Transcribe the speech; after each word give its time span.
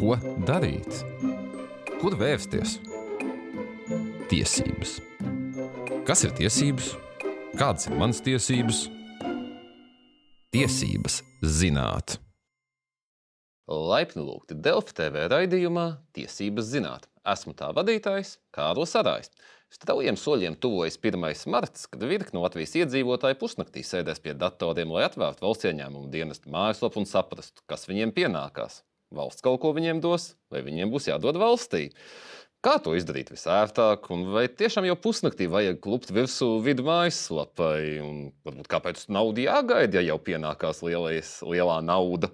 Ko 0.00 0.14
darīt? 0.48 1.02
Kur 2.00 2.14
vērsties? 2.16 2.78
Tiesības. 4.30 4.94
Kas 6.08 6.24
ir 6.24 6.32
tiesības? 6.38 6.94
Kādas 7.52 7.90
ir 7.90 7.98
manas 8.00 8.22
tiesības? 8.24 8.80
Tiesības 10.56 11.20
zināt. 11.44 12.16
Laipni 13.68 14.24
lūgti 14.24 14.56
Delfi 14.56 14.96
TV 15.02 15.28
raidījumā 15.34 15.86
Tiesības 16.16 16.72
zināt. 16.72 17.04
Esmu 17.28 17.52
tā 17.60 17.68
vadītājs 17.76 18.38
Kārlis 18.56 18.96
Arājs. 18.96 19.28
Straujiem 19.68 20.16
soļiem 20.16 20.56
tuvojas 20.64 20.96
1. 20.96 21.28
marts, 21.52 21.84
kad 21.92 22.08
virkni 22.08 22.40
Latvijas 22.40 22.72
iedzīvotāji 22.80 23.36
pusnaktī 23.42 23.84
sēdēs 23.84 24.24
pie 24.24 24.32
datoriem, 24.32 24.96
lai 24.96 25.10
atvērtu 25.12 25.44
valsts 25.44 25.68
ieņēmumu 25.68 26.08
dienestu 26.08 26.48
mājaslapu 26.56 27.04
un 27.04 27.12
saprastu, 27.12 27.68
kas 27.68 27.84
viņiem 27.92 28.16
pienākās. 28.16 28.80
Valsts 29.10 29.42
kaut 29.42 29.58
ko 29.62 29.72
viņiem 29.74 29.98
dos, 30.02 30.34
vai 30.54 30.62
viņiem 30.62 30.90
būs 30.92 31.08
jādod 31.10 31.38
valstī. 31.40 31.88
Kā 32.60 32.76
to 32.84 32.92
izdarīt 32.92 33.32
visērtāk, 33.32 34.10
un 34.12 34.26
vai 34.34 34.44
tiešām 34.52 34.84
jau 34.84 34.94
pusnaktī 35.00 35.48
vajag 35.50 35.80
klupt 35.82 36.12
virsū 36.12 36.58
vidu 36.62 36.84
mājaslapai, 36.86 37.80
un 38.04 38.18
varbūt 38.44 38.68
kāpēc 38.70 39.06
nauda 39.08 39.46
jāgaida, 39.46 39.98
ja 39.98 40.12
jau 40.12 40.18
pienākās 40.20 40.82
lielais, 40.84 41.38
lielā 41.42 41.80
nauda? 41.82 42.30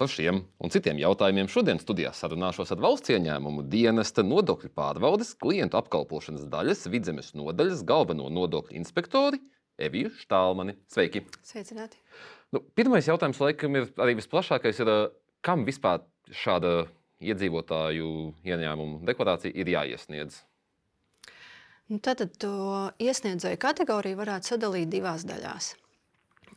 Par 0.00 0.08
šiem 0.08 0.42
un 0.64 0.72
citiem 0.72 0.98
jautājumiem 1.00 1.48
šodien 1.52 1.78
studijā 1.80 2.10
sarunāšos 2.16 2.72
ar 2.72 2.80
valsts 2.80 3.12
ieņēmumu 3.12 3.66
dienesta 3.68 4.24
nodokļu 4.24 4.72
pārvaldes 4.76 5.34
klientu 5.40 5.76
apkalpošanas 5.80 6.48
daļas 6.50 6.86
vidzemes 6.88 7.34
nodaļas 7.36 7.84
galveno 7.88 8.28
nodokļu 8.32 8.78
inspektori 8.80 9.40
Eviju 9.80 10.12
Štālmani. 10.20 10.76
Sveiki! 10.90 11.24
Sveicināti! 11.44 12.00
Nu, 12.50 12.64
pirmais 12.76 13.06
jautājums, 13.08 13.38
laikam, 13.44 13.76
ir 13.76 13.92
arī 14.00 14.16
visplašākais, 14.18 14.80
ir, 14.82 14.90
kam 15.44 15.66
vispār 15.68 16.04
šāda 16.30 16.86
iedzīvotāju 17.20 18.08
ieņēmumu 18.46 19.02
deklarācija 19.08 19.52
ir 19.56 19.74
jāiesniedz? 19.74 20.40
Nu, 21.90 21.98
tad 21.98 22.22
to 22.38 22.54
iesniedzēju 23.02 23.58
kategoriju 23.60 24.20
varētu 24.20 24.52
sadalīt 24.52 24.92
divās 24.92 25.26
daļās. 25.26 25.74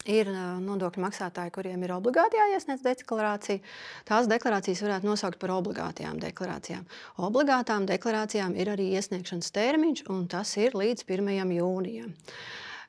Ir 0.10 0.28
nodokļu 0.60 1.00
maksātāji, 1.00 1.54
kuriem 1.56 1.86
ir 1.86 1.94
obligāti 1.96 2.36
jāiesniedz 2.36 2.84
deklarācija. 2.84 3.62
Tās 4.08 4.28
deklarācijas 4.28 4.82
varētu 4.84 5.08
nosaukt 5.08 5.40
par 5.40 5.54
obligātajām 5.56 6.20
deklarācijām. 6.20 6.84
Obligātām 7.24 7.88
deklarācijām 7.88 8.58
ir 8.60 8.74
arī 8.74 8.90
iesniegšanas 9.00 9.54
termiņš, 9.56 10.04
un 10.12 10.28
tas 10.28 10.52
ir 10.60 10.76
līdz 10.76 11.08
1. 11.08 11.32
jūnijam. 11.56 12.12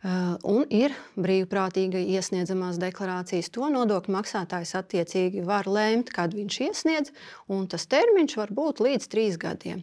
Un 0.04 0.66
ir 0.68 0.92
brīvprātīgi 1.16 2.02
iesniedzamās 2.12 2.76
deklarācijas. 2.82 3.48
To 3.54 3.70
nodokļu 3.72 4.12
maksātājs 4.12 4.74
attiecīgi 4.76 5.44
var 5.48 5.64
lēmt, 5.70 6.12
kad 6.12 6.34
viņš 6.36 6.58
iesniedz, 6.66 7.14
un 7.48 7.64
tas 7.72 7.88
termiņš 7.88 8.36
var 8.36 8.52
būt 8.52 8.82
līdz 8.84 9.08
trīs 9.08 9.38
gadiem. 9.40 9.80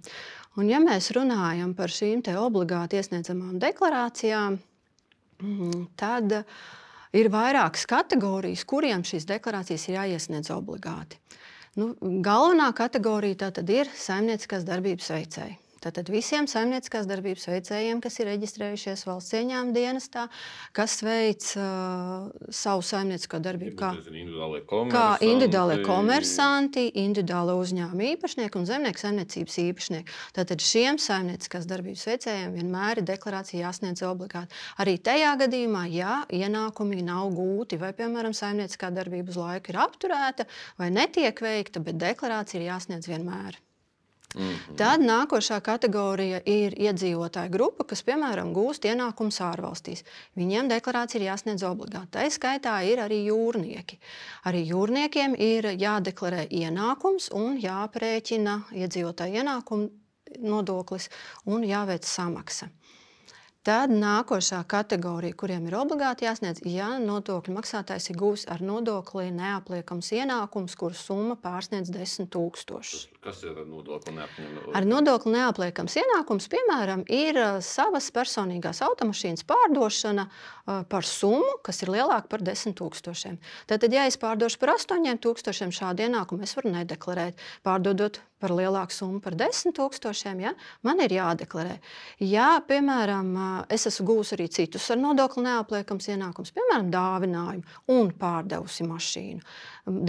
Un, 0.60 0.68
ja 0.70 0.82
mēs 0.84 1.10
runājam 1.16 1.74
par 1.74 1.90
šīm 1.90 2.22
obligāti 2.38 3.00
iesniedzamām 3.00 3.58
deklarācijām, 3.64 4.60
mm, 5.42 5.82
tad 5.98 6.44
Ir 7.12 7.28
vairākas 7.28 7.84
kategorijas, 7.92 8.64
kuriem 8.64 9.02
šīs 9.04 9.26
deklarācijas 9.28 9.90
ir 9.90 9.98
jāiesniedz 9.98 10.48
obligāti. 10.56 11.18
Nu, 11.76 11.92
galvenā 12.24 12.70
kategorija 12.76 13.50
ir 13.68 13.92
saimnieciskās 13.96 14.64
darbības 14.68 15.12
veicēji. 15.12 15.58
Tātad 15.82 16.12
visiem 16.14 16.46
saimnieciskās 16.50 17.08
darbības 17.10 17.48
veicējiem, 17.50 18.02
kas 18.04 18.20
ir 18.22 18.28
reģistrējušies 18.30 19.06
valsts 19.08 19.34
ieņēmuma 19.40 19.74
dienestā, 19.74 20.28
kas 20.78 21.00
veic 21.02 21.48
uh, 21.58 22.28
savu 22.54 22.84
saimniecisko 22.86 23.40
darbību 23.42 23.80
kā 23.80 23.90
kā 24.92 25.06
individuālie 25.26 25.80
komersanti, 25.86 26.84
individuāli 27.02 27.56
uzņēmuma 27.64 28.08
īpašnieki 28.12 28.60
un 28.62 28.68
zemnieku 28.70 29.02
saimniecības 29.02 29.58
īpašnieki. 29.64 30.18
Tātad 30.38 30.62
šiem 30.66 31.02
saimnieciskās 31.02 31.66
darbības 31.70 32.06
veicējiem 32.12 32.54
vienmēr 32.60 33.02
ir 33.02 33.10
deklarācija 33.10 33.66
jāsniedz 33.66 34.06
obligāti. 34.06 34.54
Arī 34.82 34.98
tajā 35.02 35.34
gadījumā, 35.42 35.88
ja 35.96 36.22
ienākumi 36.30 37.02
nav 37.08 37.34
gūti 37.38 37.82
vai, 37.82 37.94
piemēram, 37.98 38.38
saimnieciskā 38.38 38.94
darbība 38.94 39.34
uz 39.34 39.42
laiku 39.42 39.74
ir 39.74 39.82
apturēta 39.82 40.48
vai 40.78 40.94
netiek 40.94 41.42
veikta, 41.42 41.84
bet 41.84 42.00
deklarācija 42.06 42.62
ir 42.62 42.70
jāsniedz 42.70 43.10
vienmēr. 43.10 43.58
Mm 44.36 44.42
-hmm. 44.42 44.76
Tad 44.78 45.02
nākošā 45.02 45.62
kategorija 45.62 46.42
ir 46.46 46.74
iedzīvotāju 46.74 47.50
grupa, 47.50 47.84
kas, 47.84 48.04
piemēram, 48.04 48.54
gūst 48.54 48.86
ienākumus 48.86 49.42
ārvalstīs. 49.42 50.04
Viņiem 50.36 50.70
deklarācija 50.70 51.22
ir 51.22 51.28
jāsniedz 51.28 51.64
obligāti. 51.64 52.12
Tā 52.12 52.30
skaitā 52.30 52.82
ir 52.84 52.98
arī 53.00 53.26
jūrnieki. 53.26 54.00
Arī 54.46 54.68
jūrniekiem 54.72 55.36
ir 55.40 55.64
jādeklarē 55.66 56.48
ienākums 56.48 57.30
un 57.34 57.58
jāprēķina 57.58 58.62
iedzīvotāju 58.72 59.34
ienākumu 59.34 59.90
nodoklis 60.40 61.10
un 61.46 61.64
jāveic 61.64 62.04
samaksa. 62.04 62.70
Tad 63.62 63.92
nākošā 63.94 64.64
kategorija, 64.66 65.36
kuriem 65.38 65.68
ir 65.70 65.76
obligāti 65.78 66.26
jāsniedz, 66.26 66.64
ja 66.66 66.96
nodokļu 66.98 67.54
maksātājs 67.54 68.10
ir 68.10 68.18
gūs 68.18 68.48
ar 68.50 68.64
nodokli 68.66 69.28
neapliekams 69.36 70.10
ienākums, 70.18 70.74
kuru 70.80 70.98
summa 70.98 71.36
pārsniedz 71.38 71.92
10 71.94 72.32
tūkstošus. 72.34 73.04
Kas 73.22 73.44
ir 73.46 73.60
ar 73.62 73.68
nodokli 73.70 74.16
neapliekams? 74.16 74.72
Ar 74.80 74.88
nodokli 74.90 75.36
neapliekams 75.36 75.98
ienākums, 76.02 76.50
piemēram, 76.50 77.06
ir 77.06 77.38
savas 77.62 78.10
personīgās 78.16 78.82
automašīnas 78.88 79.46
pārdošana 79.46 80.26
par 80.90 81.06
summu, 81.06 81.60
kas 81.62 81.84
ir 81.86 81.94
lielāka 81.94 82.34
par 82.34 82.42
10 82.42 82.74
tūkstošiem. 82.82 83.38
Tad, 83.70 83.86
ja 83.94 84.10
es 84.10 84.18
pārdošu 84.18 84.58
par 84.58 84.74
8 84.80 85.22
tūkstošiem 85.22 85.70
šādu 85.70 86.10
ienākumu, 86.10 86.50
es 86.50 86.58
varu 86.58 86.74
nedeklarēt. 86.80 87.38
Pārdodot 87.62 88.24
par 88.42 88.54
lielāku 88.58 88.96
summu, 88.96 89.22
par 89.24 89.36
10 89.40 89.76
tūkstošiem, 89.78 90.42
ja, 90.44 90.54
man 90.88 91.00
ir 91.06 91.14
jādeklarē. 91.16 91.78
Ja, 92.26 92.56
piemēram, 92.68 93.30
es 93.72 93.86
esmu 93.90 94.08
gūs 94.10 94.34
arī 94.36 94.50
citus 94.52 94.90
ar 94.92 95.00
nodokli 95.02 95.46
neapliekams 95.46 96.10
ienākums, 96.12 96.54
piemēram, 96.56 96.90
dāvinājumu 96.94 97.96
un 97.96 98.12
pārdevusi 98.18 98.88
mašīnu. 98.90 99.46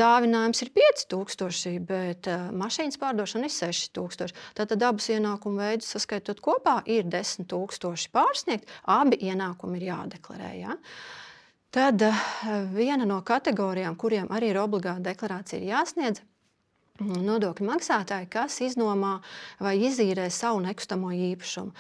Dāvinājums 0.03 0.65
ir 0.65 0.73
5000, 0.77 1.79
bet 1.89 2.29
mašīnas 2.57 3.01
pārdošana 3.01 3.49
ir 3.49 3.55
6000. 3.55 4.37
Tātad 4.59 4.85
abus 4.89 5.09
ienākumu 5.13 5.63
veidus 5.63 5.93
saskaitot 5.95 6.43
kopā 6.45 6.81
ir 6.91 7.09
10 7.13 7.49
000 7.53 8.13
pārsniegt. 8.13 8.69
Abi 8.89 9.21
ienākumi 9.29 9.81
ir 9.81 9.91
jādeklarē. 9.93 10.53
Ja? 10.61 10.77
Tad 11.73 12.05
viena 12.75 13.07
no 13.09 13.23
kategorijām, 13.25 13.97
kuriem 13.97 14.29
arī 14.35 14.53
ir 14.53 14.61
obligāta 14.61 15.01
deklarācija, 15.07 15.65
jāsniedz 15.65 16.21
nodokļu 17.03 17.67
maksātāji, 17.69 18.29
kas 18.33 18.59
iznomā 18.65 19.17
vai 19.63 19.75
izīrē 19.89 20.29
savu 20.33 20.63
nekustamo 20.65 21.13
īpašumu. 21.33 21.75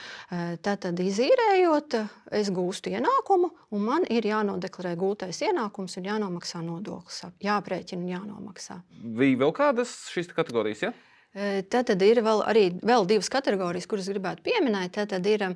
Tātad, 0.64 1.00
izīrējot, 1.02 1.98
es 2.40 2.50
gūstu 2.54 2.92
ienākumu, 2.94 3.52
un 3.72 3.86
man 3.86 4.08
ir 4.10 4.26
jānodeklarē 4.28 4.94
gūtais 5.00 5.42
ienākums 5.46 5.98
un 6.00 6.10
jānomaksā 6.10 6.64
nodoklis. 6.66 7.22
Jāprēķina 7.42 8.02
un 8.02 8.12
jānomaksā. 8.16 8.82
Bija 9.02 9.40
vēl 9.44 9.56
kādas 9.56 9.96
šīs 10.12 10.32
kategorijas? 10.34 10.88
Ja? 10.88 10.94
Tad, 11.32 11.88
ir 12.04 12.18
vēl, 12.20 12.42
arī, 12.44 12.62
vēl 12.84 13.06
divas 13.08 13.30
kategorijas, 13.32 13.86
kuras 13.88 14.04
gribētu 14.12 14.42
pieminēt. 14.44 14.98
Tad, 15.08 15.24
ir 15.24 15.46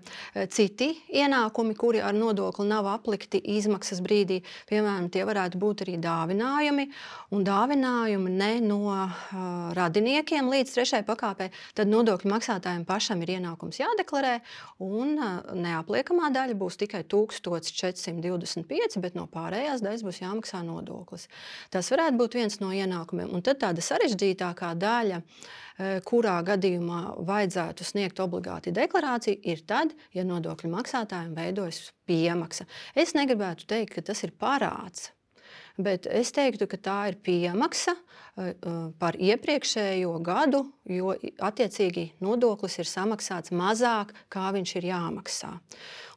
citi 0.49 0.87
ienākumi, 1.13 1.75
kuri 1.77 2.01
ar 2.01 2.17
nodokli 2.17 2.65
nav 2.65 2.87
aplikti 2.89 3.43
izmaksas 3.59 4.01
brīdī. 4.01 4.39
Piemēram, 4.71 5.11
tie 5.13 5.27
varētu 5.29 5.61
būt 5.61 5.83
arī 5.85 5.99
dāvinājumi, 6.01 6.87
un 7.37 7.45
dāvinājumi 7.45 8.33
ne 8.39 8.49
no 8.65 8.79
uh, 8.89 9.11
radiniekiem 9.77 10.49
līdz 10.55 10.73
trešajai 10.79 11.05
pakāpei. 11.11 11.51
Tad 11.77 11.93
nodokļu 11.93 12.33
maksātājiem 12.33 12.89
pašam 12.89 13.21
ir 13.27 13.35
ienākums 13.37 13.83
jādeklarē, 13.83 14.39
un 14.81 15.13
uh, 15.21 15.53
neapliekamā 15.61 16.33
daļa 16.39 16.57
būs 16.57 16.81
tikai 16.87 17.05
1425, 17.05 18.97
bet 19.05 19.21
no 19.21 19.29
pārējās 19.29 19.85
daļas 19.85 20.09
būs 20.09 20.25
jāmaksā 20.25 20.65
nodoklis. 20.65 21.29
Tas 21.69 21.93
varētu 21.93 22.17
būt 22.25 22.41
viens 22.41 22.61
no 22.65 22.73
ienākumiem. 22.73 23.29
Un 23.37 23.45
tad 23.45 23.61
tāda 23.61 23.85
sarežģītākā 23.85 24.73
daļa. 24.81 25.21
Eh, 25.21 25.63
kurā 26.09 26.37
gadījumā 26.47 27.01
vajadzētu 27.28 27.84
sniegt 27.84 28.21
obligāti 28.25 28.73
deklarāciju, 28.77 29.41
ir 29.45 29.65
tad, 29.69 29.93
ja 30.17 30.25
nodokļu 30.25 30.73
maksātājiem 30.73 31.34
veidojas 31.37 31.83
piemaksa. 32.09 32.69
Es 32.95 33.17
negribētu 33.19 33.69
teikt, 33.69 33.97
ka 33.99 34.07
tas 34.13 34.25
ir 34.25 34.33
parāds. 34.41 35.11
Bet 35.77 36.07
es 36.09 36.31
teiktu, 36.33 36.65
ka 36.71 36.78
tā 36.81 36.97
ir 37.11 37.19
piemaksa 37.21 37.93
eh, 37.93 38.55
eh, 38.55 38.77
par 38.97 39.19
iepriekšējo 39.21 40.15
gadu, 40.25 40.63
jo 40.89 41.13
attiecīgi 41.45 42.07
nodoklis 42.25 42.78
ir 42.81 42.89
samaksāts 42.89 43.53
mazāk, 43.53 44.15
kā 44.33 44.49
viņš 44.57 44.73
ir 44.81 44.89
jāmaksā. 44.89 45.53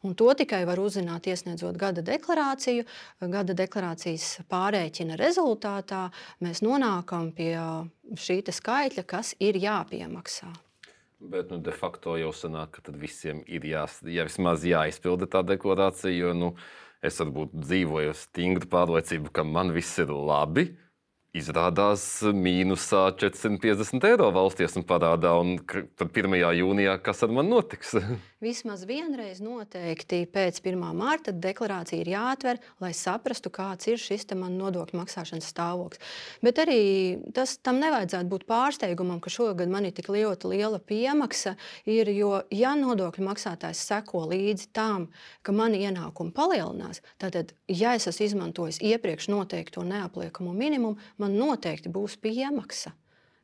Un 0.08 0.16
to 0.16 0.32
tikai 0.40 0.62
var 0.68 0.80
uzzināt, 0.80 1.28
iesniedzot 1.28 1.76
gada 1.76 2.00
deklarāciju. 2.08 2.86
Gada 3.20 3.56
deklarācijas 3.58 4.46
pārreķina 4.48 5.20
rezultātā 5.20 6.06
mēs 6.40 6.64
nonākam 6.64 7.34
pie 7.36 7.58
šī 8.16 8.40
skaitļa, 8.56 9.04
kas 9.04 9.36
ir 9.44 9.60
jāpiemaksā. 9.60 10.54
Bet 11.20 11.50
nu, 11.52 11.58
de 11.60 11.74
facto 11.76 12.14
jau 12.16 12.32
sanāk, 12.32 12.80
ka 12.80 12.94
visiem 12.96 13.42
ir 13.44 13.66
jās, 13.68 13.98
ja 14.08 14.24
vismaz 14.24 14.64
jāizpilda 14.64 15.28
tā 15.28 15.44
deklarācija. 15.44 16.16
Jo, 16.16 16.32
nu, 16.32 16.54
es 17.06 17.19
varbūt 17.22 17.56
dzīvoju 17.56 18.13
stingru 18.18 18.69
pārliecību, 18.72 19.31
ka 19.34 19.46
man 19.48 19.74
viss 19.75 20.00
ir 20.01 20.12
labi. 20.13 20.69
izrādās 21.34 22.04
mīnusā 22.34 23.04
450 23.22 24.07
eiro 24.10 24.31
valsts 24.34 24.66
iesmu 24.66 24.81
parādā. 24.90 25.36
Un 25.38 25.60
tad 25.69 26.10
1. 26.10 26.36
jūnijā 26.57 26.98
kas 27.06 27.24
ar 27.24 27.30
mani 27.30 27.54
notiks? 27.54 27.94
Vismaz 28.40 28.86
vienreiz 28.88 29.42
noteikti 29.44 30.22
pēc 30.32 30.62
1. 30.62 30.80
mārta 30.96 31.34
deklarācija 31.36 32.00
ir 32.00 32.10
jāatver, 32.14 32.62
lai 32.80 32.94
saprastu, 32.96 33.52
kāds 33.52 33.90
ir 33.92 34.00
šis 34.00 34.24
man 34.40 34.54
nodokļu 34.56 34.96
maksāšanas 34.96 35.50
stāvoklis. 35.52 36.00
Bet 36.40 36.62
arī 36.64 36.78
tas 37.36 37.58
tam 37.60 37.82
nevajadzētu 37.84 38.32
būt 38.32 38.46
pārsteigumam, 38.48 39.20
ka 39.20 39.28
šogad 39.34 39.68
man 39.68 39.90
ir 39.90 39.92
tik 39.98 40.08
ļoti 40.08 40.54
liela 40.54 40.80
piemaksa. 40.80 41.58
Ir, 41.84 42.14
jo, 42.16 42.32
ja 42.56 42.78
nodokļu 42.80 43.28
maksātājs 43.28 43.84
seko 43.92 44.24
līdzi 44.32 44.72
tam, 44.72 45.10
ka 45.44 45.52
mani 45.52 45.84
ienākumi 45.84 46.32
palielinās, 46.32 47.04
tad, 47.20 47.52
ja 47.68 47.98
es 48.00 48.08
esmu 48.08 48.30
izmantojis 48.30 48.80
iepriekš 48.80 49.28
noteikto 49.36 49.84
neapliekamo 49.84 50.56
minimumu, 50.56 50.96
man 51.20 51.36
noteikti 51.36 51.92
būs 51.92 52.16
piemaksa. 52.24 52.96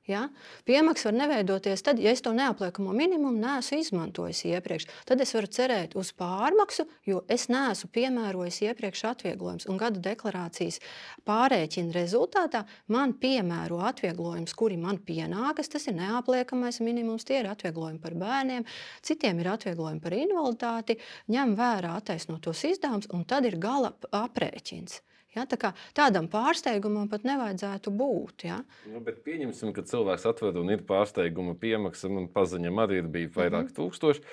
Ja? 0.07 0.27
Piemaksa 0.65 1.09
var 1.09 1.15
neveidoties 1.17 1.81
tad, 1.81 1.99
ja 1.99 2.11
es 2.13 2.21
to 2.21 2.29
neapliekamo 2.33 2.93
minimumu 2.93 3.39
neesmu 3.41 3.79
izmantojis 3.81 4.43
iepriekš. 4.51 4.85
Tad 5.09 5.21
es 5.23 5.33
varu 5.33 5.49
cerēt 5.49 5.95
uz 5.97 6.11
pārmaksu, 6.13 6.85
jo 7.09 7.23
es 7.31 7.47
neesmu 7.49 7.89
piemērojis 7.95 8.61
iepriekš 8.67 9.01
atvieglojumus. 9.11 9.65
Gada 9.81 10.03
deklarācijas 10.05 10.77
pārreķina 11.25 11.95
rezultātā 11.97 12.61
man 12.93 13.15
piemēro 13.17 13.81
atvieglojumus, 13.89 14.53
kuri 14.53 14.77
man 14.77 15.01
pienākas. 15.07 15.71
Tas 15.73 15.89
ir 15.89 15.97
neapliekamais 15.97 16.79
minimums, 16.85 17.25
tie 17.25 17.41
ir 17.41 17.49
atvieglojumi 17.49 18.01
par 18.05 18.13
bērniem, 18.21 18.69
citiem 19.01 19.41
ir 19.41 19.51
atvieglojumi 19.55 20.05
par 20.05 20.19
invaliditāti, 20.19 20.99
ņem 21.33 21.57
vērā 21.57 21.97
attaisnotos 21.97 22.61
izdevumus, 22.69 23.09
un 23.09 23.25
tad 23.25 23.49
ir 23.49 23.57
gala 23.57 23.95
aprēķins. 24.13 25.01
Ja, 25.35 25.43
tā 25.49 25.59
kā, 25.59 25.73
tādam 25.97 26.29
pārsteigumam 26.31 27.09
pat 27.11 27.25
nevajadzētu 27.27 27.91
būt. 27.91 28.47
Ja. 28.47 28.61
Nu, 28.87 29.01
pieņemsim, 29.03 29.73
ka 29.75 29.83
cilvēks 29.83 30.27
atver 30.31 30.59
un 30.61 30.71
ir 30.71 30.85
pārsteiguma 30.87 31.57
piemaksa, 31.59 32.07
un 32.07 32.29
paziņam 32.31 32.83
arī 32.85 33.01
bijis 33.03 33.33
vairāk 33.35 33.67
mm 33.67 33.71
-hmm. 33.71 33.77
tūkstoši. 33.79 34.23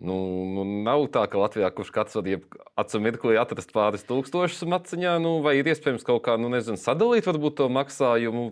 Nu, 0.00 0.16
nu, 0.48 0.62
nav 0.80 1.02
tā, 1.12 1.26
ka 1.28 1.36
Latvijā 1.36 1.68
kurš 1.76 1.90
katrs 1.92 2.16
var 2.16 2.28
acu 2.80 3.00
mirklī 3.04 3.34
atrast 3.36 3.68
pāris 3.74 4.06
tūkstošus 4.08 4.64
maciņā, 4.72 5.18
nu, 5.20 5.34
vai 5.44 5.58
ir 5.58 5.68
iespējams 5.68 6.06
kaut 6.08 6.22
kā, 6.24 6.38
nu, 6.40 6.48
nezinu, 6.48 6.80
sadalīt 6.80 7.28
varbūt 7.28 7.58
to 7.58 7.66
maksājumu, 7.68 8.46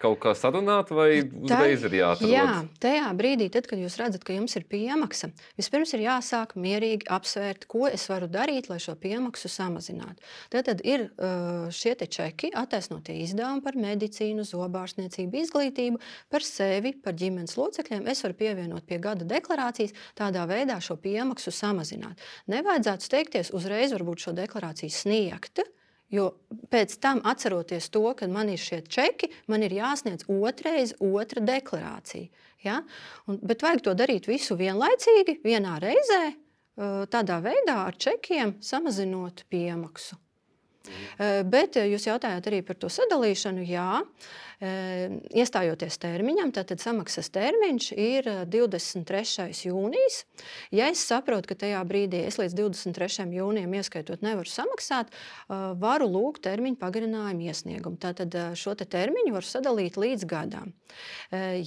kaut 0.00 0.16
kā 0.22 0.32
sarunāt, 0.38 0.88
vai 0.96 1.20
uzreiz 1.20 1.84
ir 1.84 1.96
jāatrod? 1.98 2.32
Jā, 2.32 2.46
tajā 2.80 3.10
brīdī, 3.18 3.50
tad, 3.52 3.68
kad 3.68 3.82
jūs 3.82 3.98
redzat, 4.00 4.24
ka 4.24 4.32
jums 4.32 4.56
ir 4.56 4.64
piemaksa, 4.70 5.28
vispirms 5.60 5.92
ir 5.92 6.06
jāsāk 6.06 6.56
mierīgi 6.56 7.10
apsvērt, 7.12 7.68
ko 7.68 7.84
es 7.90 8.08
varu 8.08 8.30
darīt, 8.32 8.70
lai 8.72 8.80
šo 8.80 8.96
piemaksu 8.96 9.52
samazinātu. 9.52 10.24
Tad, 10.56 10.70
tad 10.70 10.80
ir 10.88 11.10
šie 11.68 11.92
čeki, 12.00 12.54
attaisnotie 12.56 13.18
izdevumi 13.26 13.60
par 13.66 13.76
medicīnu, 13.76 14.48
zobārstniecību, 14.48 15.36
izglītību, 15.44 16.00
par 16.32 16.48
sevi, 16.48 16.96
par 17.04 17.12
ģimenes 17.20 17.58
locekļiem. 17.60 18.08
Es 18.08 18.24
varu 18.24 18.40
pievienot 18.40 18.88
pie 18.88 19.02
gada 19.04 19.28
deklarācijas 19.28 19.92
tādā 20.16 20.48
veidā 20.48 20.80
šo 20.80 20.93
šo 20.94 21.00
piemaksu 21.02 21.50
samazināt. 21.50 22.20
Nevajadzētu 22.46 23.04
steigties 23.04 23.52
uzreiz 23.52 23.92
šo 23.92 24.32
deklarāciju 24.32 24.90
sniegt. 24.90 25.60
Jo 26.10 26.36
pēc 26.70 27.00
tam, 27.00 27.20
atceroties 27.24 27.90
to, 27.90 28.14
ka 28.14 28.28
man 28.28 28.48
ir 28.48 28.58
šie 28.58 28.82
čeki, 28.86 29.30
man 29.48 29.62
ir 29.62 29.72
jāsniedz 29.72 30.28
otrais, 30.28 30.94
otra 31.00 31.40
deklarācija. 31.40 32.28
Ja? 32.62 32.82
Un, 33.26 33.40
bet 33.42 33.62
vajag 33.62 33.82
to 33.82 33.94
darīt 33.94 34.28
visu 34.28 34.54
vienlaicīgi, 34.56 35.40
vienā 35.42 35.80
reizē, 35.82 36.34
tādā 37.10 37.40
veidā 37.42 37.86
ar 37.88 37.96
čekiem 37.96 38.58
samazinot 38.62 39.44
piemaksu. 39.48 40.16
Mm. 40.84 41.50
Bet 41.50 41.78
jūs 41.80 42.08
jautājāt 42.10 42.50
arī 42.50 42.60
par 42.66 42.76
to 42.76 42.90
sadalīšanu. 42.92 43.64
Jā, 43.64 44.02
iestājoties 45.34 45.96
termiņam, 46.00 46.52
tad 46.54 46.70
samaksas 46.80 47.26
termiņš 47.34 47.88
ir 47.98 48.28
23. 48.48 49.48
jūnijas. 49.66 50.20
Ja 50.72 50.86
es 50.92 51.02
saprotu, 51.04 51.50
ka 51.50 51.56
tajā 51.64 51.80
brīdī 51.88 52.22
es 52.28 52.38
līdz 52.40 52.54
23. 52.60 53.26
jūnijam 53.34 53.74
ieskaitot 53.80 54.22
nevaru 54.24 54.48
samaksāt, 54.48 55.10
varu 55.50 56.08
lūgt 56.08 56.44
termiņu 56.46 56.78
pagarinājumu 56.80 57.48
iesniegumu. 57.50 57.98
Tātad 58.00 58.36
šo 58.56 58.76
te 58.78 58.86
termiņu 58.88 59.34
var 59.34 59.48
sadalīt 59.48 59.98
līdz 60.00 60.28
gadam. 60.30 60.72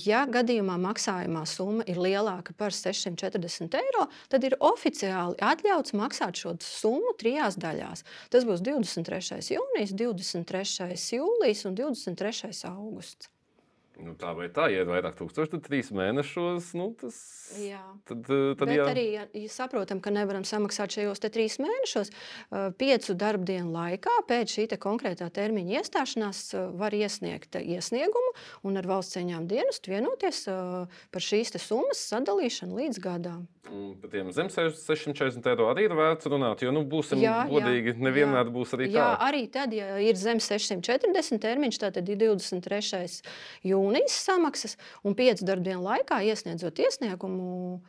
Ja 0.08 0.24
gadījumā 0.32 0.78
maksājumā 0.80 1.44
summa 1.50 1.86
ir 1.92 2.00
lielāka 2.02 2.56
par 2.58 2.72
640 2.74 3.78
eiro, 3.82 4.08
tad 4.32 4.48
ir 4.48 4.56
oficiāli 4.64 5.36
atļauts 5.44 5.94
maksāt 5.98 6.40
šo 6.40 6.56
summu 6.64 7.14
trijās 7.20 7.60
daļās. 7.60 8.06
Tas 8.32 8.48
būs 8.48 8.64
23. 9.08 9.56
jūnijas, 9.56 9.96
23. 9.96 11.18
jūlijas 11.18 11.66
un 11.68 11.80
23. 11.80 12.54
augusts. 12.70 13.32
Nu, 13.98 14.14
tā 14.14 14.30
vai 14.38 14.46
tā, 14.54 14.68
ja 14.70 14.84
ir 14.84 14.90
vairāk 14.90 15.16
tūkstoši, 15.18 15.50
tad 15.56 15.64
trīs 15.66 15.88
mēnešos. 15.96 16.70
Nu, 16.78 16.92
tas, 17.00 17.16
jā, 17.58 17.82
tad, 18.06 18.28
eh, 18.30 18.52
tad 18.60 18.70
jā. 18.70 18.86
arī 18.92 19.06
ja, 19.16 19.24
ja 19.34 19.50
saprotam, 19.50 20.02
ka 20.04 20.14
nevaram 20.14 20.46
samaksāt 20.46 20.94
šajos 20.94 21.24
trīs 21.26 21.58
mēnešos. 21.64 22.12
Eh, 22.14 22.68
piecu 22.78 23.16
darbdienu 23.18 23.74
laikā 23.74 24.14
pēc 24.30 24.54
šī 24.54 24.68
konkrētā 24.84 25.32
termiņa 25.34 25.82
iestāšanās 25.82 26.44
eh, 26.54 26.68
var 26.78 26.94
iesniegt 26.94 27.58
iesniegumu 27.58 28.36
un 28.70 28.78
ar 28.78 28.90
valsts 28.90 29.18
cieņām 29.18 29.50
dienestu 29.50 29.96
vienoties 29.96 30.46
par 30.46 31.24
šīs 31.24 31.58
summas 31.58 32.04
sadalīšanu 32.12 32.78
līdz 32.78 33.02
gadām. 33.02 33.48
Par 34.02 34.12
tiem 34.14 34.32
zem 34.36 34.50
640 34.54 35.50
eiro 35.52 35.68
arī 35.72 35.88
ir 35.88 35.96
vērts 35.98 36.30
runāt, 36.32 36.64
jo 36.66 36.72
nu, 36.76 36.84
būsim 36.88 37.22
jā, 37.22 37.42
godīgi. 37.50 37.96
Nevienmēr 38.00 38.52
būs 38.54 38.74
arī 38.78 38.90
tā. 38.90 38.98
Jā, 38.98 39.10
arī 39.28 39.44
tad, 39.52 39.76
ja 39.76 40.00
ir 40.04 40.20
zem 40.20 40.42
640 40.44 41.42
termiņš, 41.44 41.80
tad 41.84 42.02
ir 42.02 42.20
23. 42.24 43.22
jūnijas 43.68 44.18
samaksas 44.28 44.78
un 45.04 45.18
5 45.20 45.46
darbdienu 45.48 45.84
laikā 45.86 46.24
iesniedzot 46.32 46.80
iesniegumu, 46.88 47.80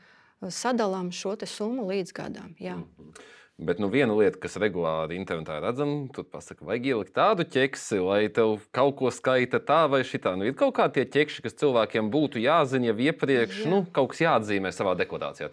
sadalām 0.43 1.11
šo 1.15 1.37
summu 1.47 1.89
līdz 1.91 2.15
gadam. 2.15 2.55
Jā. 2.63 2.77
Mm 2.77 2.87
-hmm. 2.87 3.27
Bet 3.59 3.81
nu, 3.83 3.89
viena 3.91 4.15
lieta, 4.15 4.39
kas 4.39 4.55
regulāri 4.63 5.17
internetā 5.19 5.57
redzama, 5.59 6.05
tur 6.15 6.29
pasakā, 6.31 6.63
vajag 6.69 6.85
ielikt 6.93 7.17
tādu 7.17 7.43
ķeksi, 7.43 7.99
lai 8.07 8.21
tev 8.31 8.61
kaut 8.71 8.95
ko 9.01 9.11
skaita 9.11 9.59
tā 9.59 9.81
vai 9.91 10.05
šitā. 10.07 10.37
Nu, 10.39 10.47
ir 10.47 10.55
kaut 10.59 10.77
kādi 10.77 11.03
ķekši, 11.03 11.43
kas 11.43 11.59
cilvēkiem 11.59 12.13
būtu 12.15 12.39
jāzina 12.45 12.93
jau 12.93 12.97
iepriekš, 13.09 13.65
Jā. 13.65 13.73
nu, 13.73 13.83
kaut 13.91 14.13
kas 14.15 14.23
jāatzīmē 14.23 14.71
savā 14.71 14.95
deklarācijā. 15.03 15.51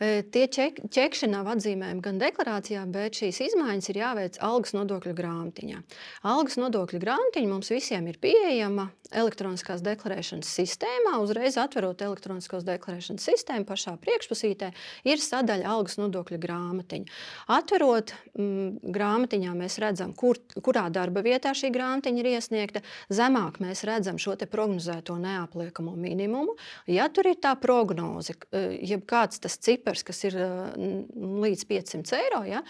Tie 0.00 0.46
ķekši 0.48 1.28
nav 1.28 1.50
atzīmējami 1.52 2.00
gan 2.00 2.20
deklarācijā, 2.22 2.86
bet 2.88 3.18
šīs 3.20 3.42
izmaiņas 3.50 3.90
ir 3.92 3.98
jāveic 4.00 4.38
algas 4.40 4.72
nodokļu 4.72 5.12
grāmatiņā. 5.18 5.82
Algas 6.30 6.56
nodokļu 6.56 7.02
grāmatiņa 7.02 7.50
mums 7.50 7.68
visiem 7.68 8.08
ir 8.08 8.16
pieejama 8.22 8.88
elektroniskās 9.10 9.82
deklarēšanas 9.84 10.48
sistēmā. 10.56 11.16
Uzreiz 11.20 11.58
atverot 11.60 12.00
elektroniskās 12.06 12.64
deklarēšanas 12.66 13.26
sistēmu, 13.26 13.66
pašā 13.68 13.96
priekšpusītē 14.00 14.70
ir 15.10 15.20
sadaļa 15.20 15.68
algas 15.68 15.98
nodokļu 16.00 16.38
grāmatiņa. 16.40 17.18
Atverot 17.52 18.14
mm, 18.38 18.92
grāmatiņā, 18.94 19.54
mēs 19.58 19.80
redzam, 19.82 20.14
kur, 20.16 20.38
kurā 20.62 20.86
darba 20.94 21.24
vietā 21.26 21.52
šī 21.56 21.72
grāmatiņa 21.74 22.22
ir 22.22 22.30
iesniegta. 22.36 22.84
Zemāk 23.12 23.60
mēs 23.60 23.84
redzam 23.88 24.20
šo 24.22 24.38
prognozēto 24.40 25.18
neapliekamo 25.20 25.92
minimumu. 25.98 26.54
Ja 26.88 27.10
tur 27.12 27.32
ir 27.32 27.40
tā 27.42 27.56
prognoze, 27.60 28.38
jeb 28.54 29.02
kāds 29.10 29.42
tas 29.42 29.58
cipars, 29.58 29.89
cipars, 29.90 30.06
kas 30.06 30.24
ir 30.28 30.36
līdz 31.44 31.66
500 31.68 32.18
eiro. 32.20 32.42
Ja? 32.48 32.62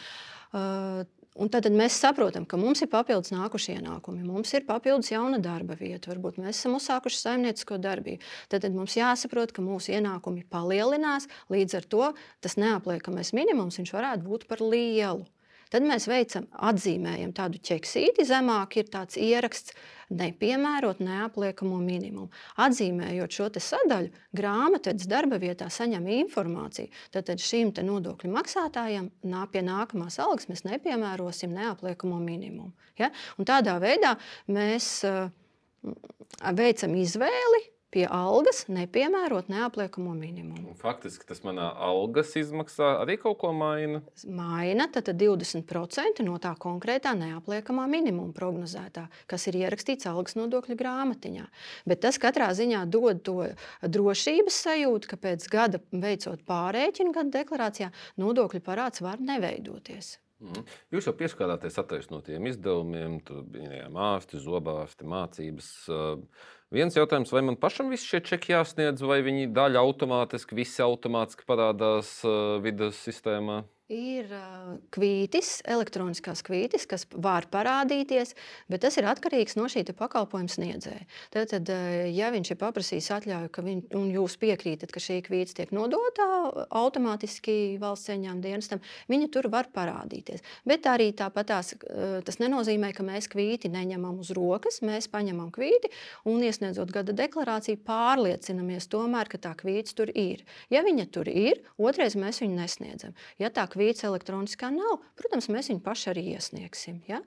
Un 1.41 1.49
tad 1.49 1.69
mēs 1.71 1.95
saprotam, 2.03 2.45
ka 2.45 2.59
mums 2.59 2.83
ir 2.83 2.91
papildus 2.91 3.31
nākušie 3.31 3.77
ienākumi, 3.79 4.25
mums 4.27 4.51
ir 4.57 4.67
papildus 4.67 5.13
jauna 5.13 5.39
darba 5.39 5.77
vieta, 5.79 6.11
varbūt 6.11 6.41
mēs 6.43 6.59
esam 6.59 6.75
uzsākuši 6.77 7.21
saimniecisko 7.21 7.79
darbību. 7.81 8.25
Tad, 8.51 8.65
tad 8.65 8.75
mums 8.75 8.97
jāsaprot, 8.99 9.55
ka 9.55 9.63
mūsu 9.63 9.95
ienākumi 9.95 10.43
palielinās, 10.51 11.31
līdz 11.53 11.79
ar 11.79 11.87
to 11.87 12.09
tas 12.43 12.59
neapliekamais 12.59 13.31
minimums 13.37 13.79
varētu 13.79 14.27
būt 14.27 14.49
par 14.51 14.65
lielu. 14.65 15.23
Tad 15.71 15.87
mēs 15.87 16.09
veicam, 16.11 16.49
atzīmējam 16.51 17.31
tādu 17.31 17.61
ķeksīti, 17.63 18.27
zemāk 18.27 18.81
ir 18.81 18.91
tāds 18.91 19.15
ieraksts, 19.15 19.77
nepiemērot 20.11 21.01
neapliekamo 21.05 21.79
minimumu. 21.83 22.29
Atzīmējot 22.61 23.37
šo 23.37 23.49
sadaļu, 23.63 24.11
grāmatvedis 24.37 25.09
darba 25.11 25.39
vietā 25.43 25.71
saņem 25.71 26.07
informāciju. 26.21 26.91
Tad, 27.15 27.33
šim 27.39 27.73
nodokļu 27.87 28.31
maksātājam 28.35 29.11
nā, 29.23 29.47
pie 29.53 29.63
nākamās 29.67 30.19
algas 30.23 30.49
mēs 30.51 30.65
nepiemērosim 30.67 31.55
neapliekamo 31.55 32.19
minimumu. 32.23 32.73
Ja? 32.99 33.11
Un 33.39 33.49
tādā 33.49 33.79
veidā 33.83 34.17
mēs 34.51 35.01
uh, 35.09 35.29
veicam 36.57 36.97
izvēli 36.99 37.63
pie 37.95 38.05
algas 38.11 38.65
nepiemērot 38.71 39.51
neapliekamo 39.51 40.15
minimumu. 40.15 40.75
Faktiski 40.79 41.27
tas 41.29 41.43
manā 41.47 41.71
algas 41.83 42.33
izmaksā 42.39 42.93
arī 43.03 43.17
kaut 43.21 43.41
ko 43.43 43.51
maina. 43.57 44.03
Maina 44.27 44.87
tad 44.93 45.11
20% 45.11 46.25
no 46.27 46.39
tā 46.43 46.55
konkrētā 46.61 47.17
neapliekamā 47.19 47.89
minimuma 47.91 48.35
prognozētā, 48.37 49.09
kas 49.31 49.49
ir 49.51 49.61
ierakstīts 49.65 50.09
algas 50.11 50.39
nodokļu 50.39 50.79
grāmatiņā. 50.79 51.47
Bet 51.91 52.05
tas 52.07 52.21
katrā 52.23 52.53
ziņā 52.57 52.87
dod 52.91 53.25
to 53.27 53.39
drošības 53.83 54.63
sajūtu, 54.69 55.11
ka 55.11 55.21
pēc 55.21 55.51
gada 55.51 55.83
veicot 55.91 56.47
pārreķinu 56.47 57.15
gada 57.17 57.41
deklarācijā, 57.41 57.93
nodokļu 58.23 58.65
parāds 58.65 59.03
var 59.05 59.23
neveidoties. 59.23 60.19
Mm. 60.41 60.63
Jūs 60.95 61.09
jau 61.09 61.13
pieskārāties 61.17 61.77
attaisnotiem 61.83 62.47
izdevumiem, 62.49 63.19
bija 63.53 63.91
ārsti, 63.93 64.41
zobārsti, 64.41 65.09
mācības. 65.09 65.69
Viens 66.73 66.97
jautājums, 66.97 67.33
vai 67.35 67.43
man 67.45 67.59
pašam 67.61 67.91
visi 67.93 68.09
šie 68.09 68.23
čeki 68.25 68.55
jāsniedz, 68.55 69.05
vai 69.05 69.21
viņi 69.27 69.51
daļa 69.53 69.83
automātiski, 69.85 70.57
visi 70.57 70.81
automātiski 70.87 71.45
parādās 71.49 72.15
vidas 72.65 73.03
sistēmā? 73.05 73.65
Ir 73.91 74.31
kvītis, 74.95 75.61
elektroniskās 75.69 76.45
kvītis, 76.47 76.87
kas 76.89 77.07
var 77.13 77.49
parādīties, 77.51 78.37
bet 78.71 78.85
tas 78.85 78.97
ir 79.01 79.09
atkarīgs 79.11 79.59
no 79.59 79.67
šī 79.71 79.83
pakalpojuma 79.91 80.51
sniedzēja. 80.53 81.07
Tātad, 81.35 81.71
ja 82.15 82.31
viņš 82.31 82.53
ir 82.55 82.59
paprasījis 82.61 83.11
atļauju, 83.17 83.65
viņ, 83.67 83.83
un 83.99 84.09
jūs 84.15 84.37
piekrītat, 84.41 84.93
ka 84.95 85.03
šī 85.03 85.21
kvītis 85.27 85.57
tiek 85.59 85.75
nodota 85.75 86.27
automātiski 86.71 87.77
valsts 87.83 88.13
ieņēmuma 88.15 88.45
dienestam, 88.45 88.83
viņa 89.11 89.31
tur 89.35 89.51
var 89.53 89.71
parādīties. 89.75 90.45
Bet 90.69 90.87
arī 90.91 91.11
tāpat 91.17 91.51
tās, 91.51 91.75
tas 92.27 92.41
nenozīmē, 92.43 92.93
ka 92.95 93.07
mēs 93.07 93.27
kvīti 93.33 93.73
neņemam 93.73 94.21
uz 94.23 94.31
rokas. 94.37 94.81
Mēs 94.87 95.11
paņemam 95.11 95.51
kvīti 95.55 95.91
un 96.31 96.45
iesniedzot 96.47 96.93
gada 96.95 97.15
deklarāciju, 97.17 97.83
pārliecinamies 97.87 98.87
tomēr, 98.93 99.31
ka 99.31 99.41
tā 99.43 99.55
kvītis 99.59 99.97
tur 99.99 100.13
ir. 100.15 100.45
Ja 100.71 100.85
viņa 100.87 101.09
tur 101.11 101.31
ir, 101.31 101.63
otrais 101.81 102.17
mēs 102.19 102.41
viņu 102.45 102.61
nesniedzam. 102.61 103.17
Ja 103.41 103.51
tā 103.51 103.67
kvīts 103.81 104.05
elektroniskā 104.05 104.69
nav, 104.75 105.01
protams, 105.17 105.49
mēs 105.49 105.71
viņu 105.73 105.81
paši 105.85 106.11
arī 106.13 106.25
iesniegsim. 106.35 107.01
Ja? 107.09 107.23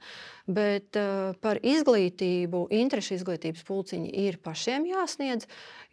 Bet 0.45 0.93
uh, 0.99 1.33
par 1.41 1.57
izglītību, 1.65 2.67
interešu 2.77 3.17
izglītības 3.17 3.65
pulciņi 3.65 4.11
ir 4.27 4.37
pašiem 4.43 4.85
jāsniedz, 4.91 5.47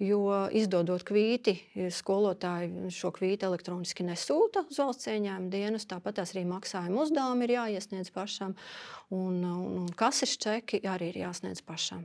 jo 0.04 0.44
izdodot 0.56 1.04
kvīti, 1.08 1.56
skolotāji 1.96 2.92
šo 2.92 3.12
kvīti 3.16 3.48
elektroniski 3.48 4.04
nesūta 4.04 4.66
uz 4.68 4.80
valsts 4.82 5.08
ieņēmuma 5.08 5.52
dienas, 5.52 5.88
tāpat 5.88 6.20
arī 6.26 6.44
maksājuma 6.50 7.06
uzdevumi 7.06 7.48
ir 7.48 7.56
jāiesniedz 7.56 8.12
pašam, 8.12 8.56
un, 9.08 9.40
un, 9.40 9.78
un 9.84 9.94
kases 9.96 10.36
čeki 10.40 10.84
arī 10.84 11.14
ir 11.14 11.22
jāsniedz 11.24 11.64
pašam. 11.64 12.04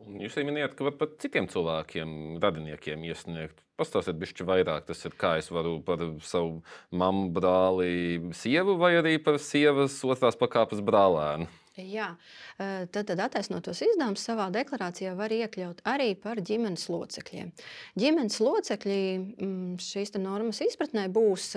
Un 0.00 0.20
jūs 0.22 0.36
arī 0.38 0.46
minējāt, 0.48 0.74
ka 0.76 0.86
var 0.86 0.94
pat 0.96 1.16
citiem 1.20 1.46
cilvēkiem, 1.50 2.12
radiniekiem 2.40 3.02
iesniegt. 3.10 3.58
Pastāstiet, 3.80 4.16
bišķi 4.20 4.44
vairāk, 4.48 4.86
tas 4.88 5.00
ir 5.08 5.14
kā 5.20 5.34
es 5.40 5.48
varu 5.52 5.78
par 5.84 6.02
savu 6.24 6.60
mammu, 6.92 7.30
brāli, 7.36 8.30
sievu 8.36 8.76
vai 8.80 8.94
arī 8.98 9.14
par 9.24 9.38
sievas 9.40 9.98
otrās 10.04 10.36
pakāpes 10.40 10.82
brālēnu. 10.84 11.48
Jā, 11.80 12.10
tad, 12.58 13.06
tad 13.08 13.22
attaisnotos 13.24 13.80
izdevumus 13.86 14.24
savā 14.26 14.50
deklarācijā 14.52 15.14
var 15.16 15.32
iekļaut 15.32 15.80
arī 15.88 16.10
par 16.20 16.40
ģimenes 16.44 16.88
locekļiem. 16.92 17.52
Ģimenes 18.00 18.40
locekļi 18.42 19.00
mm, 19.20 19.74
šīs 19.84 20.16
normas 20.20 20.60
izpratnē 20.66 21.06
būs 21.12 21.54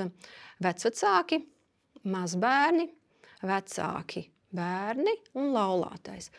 vecvecāki, 0.63 1.41
mazbērni, 2.07 2.87
vecāki, 3.43 4.27
bērni 4.55 5.17
un 5.39 5.51
laulātais 5.55 6.29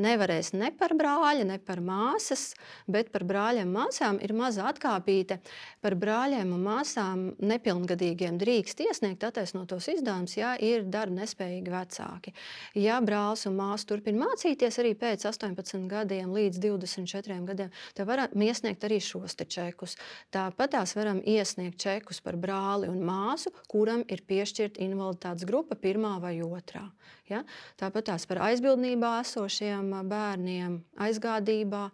nevarēs 0.00 0.52
ne 0.56 0.70
par 0.74 0.94
brāļa, 0.98 1.44
ne 1.48 1.58
par 1.62 1.80
māsas, 1.84 2.52
bet 2.90 3.10
par 3.14 3.24
brāļiem 3.28 3.68
un 3.68 3.74
māsām 3.74 4.18
ir 4.24 4.34
maza 4.36 4.66
atkāpīte. 4.70 5.38
Par 5.84 5.96
brāļiem 6.00 6.52
un 6.56 6.64
māsām 6.64 7.24
nepilngadīgiem 7.44 8.38
drīkst 8.40 8.82
iesniegt 8.86 9.24
attaisnotos 9.26 9.88
izdevumus, 9.92 10.36
ja 10.38 10.54
ir 10.58 10.86
darba 10.88 11.20
nespējīgi 11.20 11.74
vecāki. 11.74 12.34
Ja 12.78 13.00
brālis 13.04 13.46
un 13.50 13.58
māsa 13.58 13.88
turpina 13.92 14.26
mācīties 14.26 14.80
arī 14.82 14.94
pēc 14.98 15.26
18 15.30 15.88
gadiem 15.90 16.34
līdz 16.34 16.60
24 16.64 17.40
gadiem, 17.50 17.72
tad 17.94 18.08
varam 18.10 18.46
iesniegt 18.48 18.84
arī 18.86 19.00
šos 19.02 19.36
čekus. 19.44 19.96
Tāpat 20.34 20.74
tās 20.76 20.94
varam 20.96 21.20
iesniegt 21.20 21.78
čekus 21.80 22.20
par 22.24 22.38
brāli 22.40 22.88
un 22.90 23.02
māsu, 23.04 23.52
kuram 23.70 24.04
ir 24.08 24.24
piešķirta 24.26 24.82
invaliditātes 24.84 25.46
grupa 25.48 25.78
pirmā 25.78 26.16
vai 26.22 26.38
otrā. 26.42 26.88
Ja? 27.30 27.44
Tāpat 27.80 28.10
tās 28.10 28.28
par 28.28 28.42
aizbildnībā 28.50 29.16
esošiem 29.22 29.94
bērniem 30.10 30.82
aizgādībā 31.06 31.88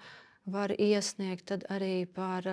var 0.51 0.75
iesniegt 0.75 1.53
arī 1.71 2.07
par 2.11 2.49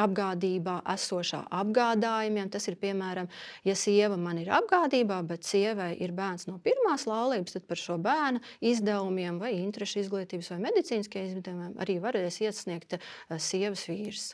apgādībā 0.00 0.78
esošā 0.94 1.42
apgādājumiem. 1.52 2.50
Tas 2.52 2.68
ir 2.70 2.78
piemēram, 2.80 3.28
ja 3.68 3.74
sieva 3.76 4.16
man 4.20 4.40
ir 4.40 4.50
apgādībā, 4.54 5.20
bet 5.28 5.44
sievai 5.48 5.92
ir 6.00 6.14
bērns 6.16 6.48
no 6.48 6.58
pirmās 6.64 7.06
laulības, 7.08 7.56
tad 7.56 7.66
par 7.68 7.80
šo 7.80 7.98
bērnu 8.02 8.42
izdevumiem 8.72 9.40
vai 9.42 9.54
interešu 9.58 10.02
izglītības 10.04 10.52
vai 10.54 10.60
medicīniskiem 10.68 11.28
izdevumiem 11.28 11.76
arī 11.82 11.98
varēs 12.02 12.40
iesniegt 12.44 12.96
sievas 13.36 13.84
vīrs. 13.90 14.30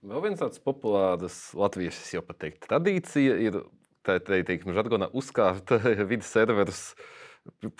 Vēl 0.00 0.22
viens 0.24 0.40
tāds 0.40 0.62
populārs 0.64 1.50
latviešu 1.58 2.16
jau 2.16 2.24
pateikt, 2.24 2.64
tradīcija 2.64 3.36
ir 3.44 3.60
tā 4.06 4.18
teiksim, 4.22 4.74
žargonā 4.76 5.10
uzkārt 5.16 5.72
vidas 6.10 6.30
serverus 6.32 6.82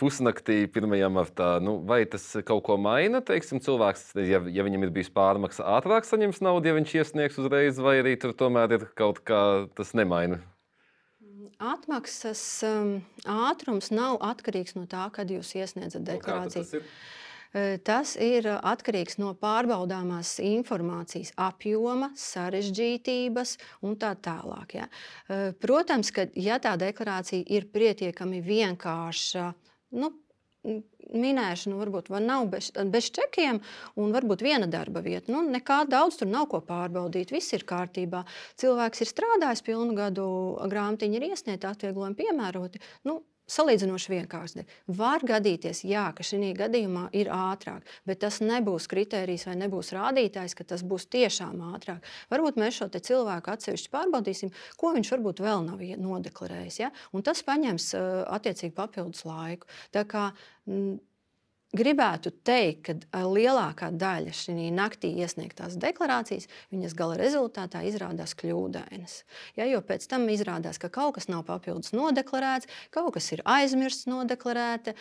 pusnaktī, 0.00 0.64
1. 0.66 0.88
martā. 1.12 1.50
Nu, 1.62 1.78
vai 1.86 2.02
tas 2.08 2.24
kaut 2.48 2.64
ko 2.66 2.78
maina? 2.80 3.20
Teiksim, 3.24 3.60
cilvēks, 3.62 4.14
ja, 4.24 4.40
ja 4.48 4.64
viņam 4.66 4.86
ir 4.86 4.94
bijis 4.94 5.12
pārmaksa, 5.14 5.66
ātrāk 5.76 6.08
saņems 6.08 6.40
naudu, 6.44 6.70
ja 6.70 6.78
viņš 6.78 6.94
iesniegs 7.02 7.38
uzreiz, 7.42 7.80
vai 7.82 7.98
arī 8.00 8.16
tur 8.20 8.32
tomēr 8.36 8.78
ir 8.78 8.88
kaut 8.98 9.20
kā 9.28 9.42
tas 9.76 9.92
nemaina. 9.96 10.40
Atmaksas 11.60 12.42
um, 12.64 12.92
ātrums 13.28 13.90
nav 13.92 14.16
atkarīgs 14.24 14.78
no 14.78 14.86
tā, 14.88 15.10
kad 15.12 15.28
jūs 15.28 15.52
iesniedzat 15.60 16.06
deklarāciju. 16.08 16.80
Nu, 16.80 16.86
Tas 17.84 18.14
ir 18.22 18.46
atkarīgs 18.46 19.18
no 19.18 19.32
pārbaudāmās 19.34 20.36
informācijas 20.44 21.32
apjoma, 21.40 22.12
sarežģītības 22.14 23.56
un 23.86 23.96
tā 23.98 24.12
tālāk. 24.22 24.76
Ja. 24.78 24.86
Protams, 25.62 26.12
ka 26.14 26.28
ja 26.38 26.60
tā 26.62 26.76
deklarācija 26.78 27.42
ir 27.50 27.66
pietiekami 27.74 28.38
vienkārša, 28.46 29.48
nu, 29.98 30.12
minēšana 30.62 31.78
varbūt 31.78 32.10
nav 32.22 32.46
bez, 32.52 32.70
bez 32.92 33.08
čekiem, 33.16 33.60
un 33.98 34.12
varbūt 34.14 34.44
viena 34.44 34.68
darba 34.70 35.02
vieta. 35.04 35.32
Nu, 35.32 35.42
nekā 35.48 35.82
daudz 35.90 36.20
tur 36.20 36.28
nav 36.30 36.46
ko 36.52 36.60
pārbaudīt. 36.64 37.32
Viss 37.34 37.56
ir 37.56 37.64
kārtībā. 37.68 38.22
Cilvēks 38.60 39.02
ir 39.02 39.10
strādājis 39.10 39.64
pilnu 39.66 39.96
gadu, 39.96 40.28
grāmatiņa 40.70 41.18
ir 41.18 41.28
iesniegta, 41.32 41.72
atvieglojumi 41.74 42.18
piemēroti. 42.20 42.82
Nu, 43.08 43.22
salīdzinoši 43.50 44.12
vienkārši. 44.14 44.64
Var 45.00 45.24
gadīties, 45.26 45.82
jā, 45.88 46.06
ka 46.16 46.26
šī 46.26 46.52
gadījumā 46.58 47.08
ir 47.16 47.30
ātrāk, 47.34 47.86
bet 48.08 48.22
tas 48.24 48.40
nebūs 48.44 48.88
kritērijs 48.90 49.46
vai 49.48 49.56
nebūs 49.64 49.92
rādītājs, 49.96 50.56
ka 50.58 50.66
tas 50.72 50.84
būs 50.86 51.08
tiešām 51.12 51.60
ātrāk. 51.74 52.06
Varbūt 52.32 52.60
mēs 52.60 52.80
šo 52.80 52.90
cilvēku 52.94 53.52
atsevišķi 53.54 53.92
pārbaudīsim, 53.92 54.54
ko 54.80 54.94
viņš 54.96 55.12
varbūt 55.16 55.44
vēl 55.44 55.66
nav 55.66 55.84
nodeklarējis. 56.00 56.80
Ja? 56.84 56.90
Un 57.12 57.26
tas 57.26 57.42
paņems 57.46 57.92
attiecīgi 58.30 58.76
papildus 58.76 59.26
laiku. 59.28 59.68
Tā 59.94 60.06
kā, 60.08 60.30
m, 60.68 60.98
Gribētu 61.70 62.32
teikt, 62.42 62.88
ka 63.12 63.20
lielākā 63.30 63.92
daļa 63.94 64.32
šī 64.34 64.72
naktī 64.74 65.12
iesniegtās 65.22 65.76
deklarācijas, 65.78 66.48
viņas 66.74 66.96
gala 66.98 67.14
rezultātā 67.20 67.84
izrādās 67.86 68.34
kļūdainas. 68.40 69.14
Ja, 69.54 69.68
jo 69.70 69.78
pēc 69.86 70.08
tam 70.10 70.26
izrādās, 70.34 70.80
ka 70.82 70.90
kaut 70.90 71.14
kas 71.20 71.28
nav 71.30 71.44
papildus 71.46 71.94
nodeklarēts, 71.94 72.66
kaut 72.90 73.12
kas 73.14 73.30
ir 73.36 73.44
aizmirsts 73.46 74.08
nodeklarēta. 74.10 74.96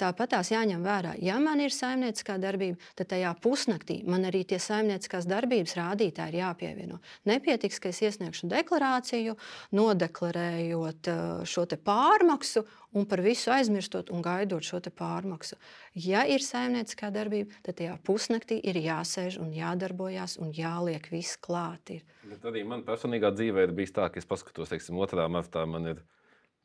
Tāpat 0.00 0.32
tās 0.38 0.54
jāņem 0.54 0.80
vērā, 0.88 1.12
ja 1.20 1.36
man 1.36 1.60
ir 1.60 1.76
saimnieciskā 1.76 2.38
darbība, 2.40 2.80
tad 2.96 3.12
tajā 3.12 3.34
pusnaktī 3.44 4.00
man 4.08 4.24
arī 4.24 4.46
tie 4.48 4.56
saimnieciskās 4.56 5.28
darbības 5.28 5.76
rādītāji 5.82 6.32
ir 6.32 6.40
jāpievieno. 6.40 7.00
Nepietiks, 7.28 7.76
ka 7.76 7.92
es 7.92 8.00
iesniegšu 8.08 8.48
deklarāciju, 8.48 9.36
nodeklarējot 9.76 11.12
šo 11.44 11.68
pārmaksu 11.84 12.64
un 12.92 13.06
par 13.06 13.22
visu 13.22 13.52
aizmirstot 13.54 14.10
un 14.10 14.22
gaidot 14.24 14.64
šo 14.64 14.80
pārmaksu. 14.96 15.58
Ja 15.94 16.24
ir 16.26 16.42
saimnieciskā 16.44 17.10
darbība, 17.14 17.54
tad 17.66 17.78
tajā 17.80 17.96
pusnaktī 18.06 18.60
ir 18.62 18.78
jāsēž 18.80 19.38
un 19.42 19.52
jādarbojas 19.54 20.38
un 20.42 20.52
jāliek 20.56 21.06
viss 21.12 21.38
klāt. 21.40 21.90
Ir. 21.90 22.06
Bet 22.30 22.46
arī 22.46 22.64
man 22.66 22.84
personīgā 22.86 23.32
dzīvē 23.34 23.68
ir 23.68 23.76
bijis 23.76 23.94
tā, 23.96 24.08
ka 24.10 24.18
es 24.18 24.28
paskatos, 24.28 24.72
teiksim, 24.72 24.98
otrā 24.98 25.28
martā 25.30 25.66
man 25.66 25.94
ir. 25.94 26.02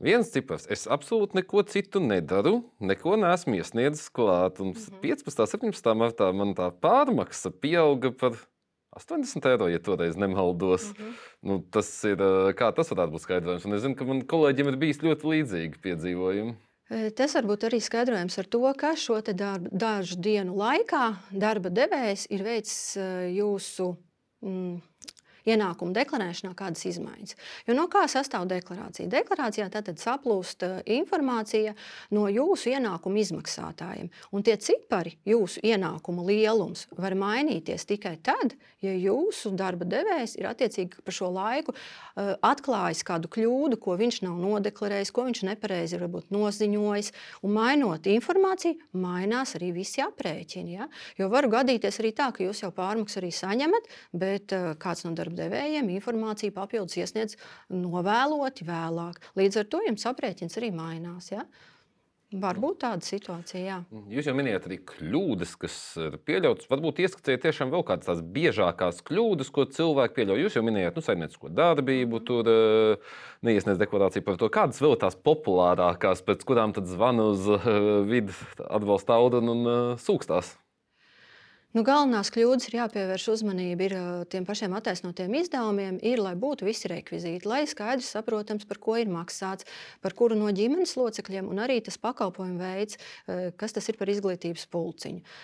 Viens 0.04 0.28
cipars. 0.28 0.66
Es 0.68 0.90
absolūti 0.92 1.38
neko 1.38 1.62
citu 1.72 2.02
nedaru, 2.04 2.66
neko 2.84 3.16
neesmu 3.16 3.56
iesniedzis 3.62 4.10
klāt. 4.12 4.60
Un 4.60 4.74
mm 4.74 4.74
-hmm. 4.74 5.00
15. 5.02 5.40
un 5.40 5.72
17. 5.72 5.94
martā 5.96 6.34
man 6.34 6.54
tā 6.54 6.68
pārmaksa 6.72 7.52
pieauga 7.52 8.12
par 8.12 8.36
80 8.96 9.50
eiro, 9.52 9.68
ja 9.68 9.80
toreiz 9.84 10.16
nemaldos. 10.16 10.92
Mm 10.92 11.06
-hmm. 11.06 11.14
nu, 11.42 11.60
tas 11.72 11.90
ir, 12.04 12.22
kā 12.60 12.72
tas 12.76 12.92
varētu 12.92 13.12
būt 13.12 13.26
skaidrojums. 13.26 13.66
Un 13.66 13.74
es 13.74 13.82
zinu, 13.82 13.96
ka 13.96 14.06
man 14.06 14.22
kolēģiem 14.22 14.72
ir 14.72 14.78
bijis 14.78 15.04
ļoti 15.04 15.32
līdzīgi 15.32 15.82
piedzīvojumi. 15.84 16.56
Tas 17.16 17.34
var 17.34 17.46
būt 17.50 17.64
arī 17.66 17.80
skaidrojums 17.82 18.38
ar 18.38 18.46
to, 18.46 18.74
ka 18.78 18.96
šo 18.96 19.22
darbu, 19.22 19.70
dažu 19.74 20.16
dienu 20.22 20.54
laikā 20.56 21.16
darba 21.32 21.70
devējs 21.70 22.28
ir 22.30 22.44
veicis 22.44 22.98
jūsu 23.34 23.96
mm, 24.46 24.82
ienākumu 25.50 25.94
deklarēšanā 25.96 26.54
kādas 26.58 26.86
izmaiņas. 26.90 27.36
Jo 27.68 27.76
no 27.78 27.88
kā 27.92 28.06
sastāv 28.12 28.48
deklarācija? 28.50 29.10
Deklarācijā 29.12 29.68
tātad 29.74 30.02
saplūst 30.02 30.66
uh, 30.66 30.78
informācija 30.98 31.76
no 32.16 32.28
jūsu 32.32 32.74
ienākumu 32.76 33.22
izmaksātājiem. 33.22 34.10
Un 34.36 34.46
tie 34.46 34.58
cipari, 34.62 35.16
jūsu 35.28 35.64
ienākumu 35.66 36.26
lielums, 36.28 36.88
var 36.98 37.16
mainīties 37.20 37.88
tikai 37.90 38.16
tad, 38.26 38.56
ja 38.86 38.94
jūsu 38.94 39.54
darba 39.58 39.88
devējs 39.90 40.36
ir 40.40 40.50
attiecīgi 40.50 41.06
par 41.06 41.16
šo 41.16 41.32
laiku 41.34 41.76
uh, 41.76 42.34
atklājis 42.46 43.06
kādu 43.08 43.30
kļūdu, 43.32 43.80
ko 43.82 43.98
viņš 44.00 44.22
nav 44.26 44.40
nodeklarējis, 44.42 45.14
ko 45.16 45.28
viņš 45.30 45.44
nepareizi 45.52 46.02
varbūt 46.02 46.34
noziņojis. 46.36 47.12
Un 47.46 47.56
mainot 47.56 48.10
informāciju, 48.10 48.80
mainās 48.98 49.56
arī 49.60 49.72
visi 49.76 50.04
aprēķini. 50.06 50.78
Ja? 50.80 50.90
Jo 51.20 51.30
var 51.34 51.48
gadīties 51.52 52.02
arī 52.02 52.14
tā, 52.18 52.32
ka 52.36 52.46
jūs 52.46 52.64
jau 52.64 52.72
pārmaksu 52.76 53.22
arī 53.22 53.32
saņemat, 53.36 53.90
bet 54.16 54.56
uh, 54.56 54.74
kāds 54.82 55.06
no 55.06 55.14
darba 55.18 55.35
devējiem 55.38 55.94
informāciju 55.98 56.56
papildus 56.56 56.98
iesniedz 57.02 57.40
novēloti 57.74 58.68
vēlāk. 58.68 59.22
Līdz 59.40 59.62
ar 59.62 59.72
to 59.72 59.82
jums 59.86 60.06
aprēķins 60.12 60.60
arī 60.62 60.74
mainās. 60.76 61.32
Ja? 61.34 61.46
Var 62.36 62.58
būt 62.60 62.80
tāda 62.82 63.06
situācija, 63.06 63.62
jā. 63.64 63.76
Jūs 64.12 64.28
jau 64.28 64.34
minējāt 64.36 64.66
arī 64.68 64.80
kļūdas, 64.90 65.54
kas 65.62 65.76
ir 66.02 66.18
pieļautas. 66.26 66.68
Varbūt 66.72 67.00
ieskatiet 67.06 67.44
tiešām 67.46 67.72
vēl 67.72 67.86
kādas 67.88 68.10
tās 68.10 68.24
biežākās 68.36 69.00
kļūdas, 69.08 69.52
ko 69.54 69.68
cilvēki 69.70 70.18
pieļauj. 70.18 70.42
Jūs 70.44 70.58
jau 70.58 70.66
minējāt, 70.66 70.98
nu, 70.98 71.06
saimniecisko 71.06 71.54
darbību, 71.56 72.22
tur 72.28 72.50
uh, 72.52 73.16
neiesniedz 73.46 73.80
deklarāciju 73.80 74.26
par 74.26 74.42
to. 74.42 74.50
Kādas 74.52 74.82
vēl 74.84 74.98
tās 75.06 75.16
populārākās, 75.16 76.26
pēc 76.26 76.44
kurām 76.50 76.76
tad 76.76 76.90
zvana 76.92 77.30
uz 77.32 77.48
uh, 77.56 77.72
vidu 78.10 78.36
atbalsta 78.68 79.22
audu 79.22 79.46
un 79.46 79.64
uh, 79.64 79.82
sūkstās? 80.02 80.56
Nu, 81.76 81.82
galvenās 81.84 82.30
kļūdas 82.32 82.70
ir 82.70 82.78
jāpievērš 82.78 83.26
uzmanība 83.34 83.84
ir 83.84 83.94
tiem 84.32 84.46
pašiem 84.48 84.72
attaisnotiem 84.78 85.34
izdevumiem, 85.42 85.98
ir, 86.08 86.22
lai 86.24 86.32
būtu 86.40 86.64
visi 86.64 86.88
rekvizīti, 86.88 87.50
lai 87.52 87.66
skaidrs 87.68 88.14
saprotams, 88.16 88.64
par 88.70 88.80
ko 88.80 88.96
ir 88.96 89.12
maksāts, 89.12 89.68
par 90.00 90.16
kuru 90.16 90.38
no 90.40 90.48
ģimenes 90.56 90.96
locekļiem, 90.96 91.50
un 91.52 91.60
arī 91.66 91.82
tas 91.84 92.00
pakalpojumu 92.00 92.64
veids, 92.64 92.96
kas 93.60 93.76
tas 93.76 93.92
ir 93.92 94.00
par 94.00 94.08
izglītības 94.14 94.64
pulciņu. 94.72 95.36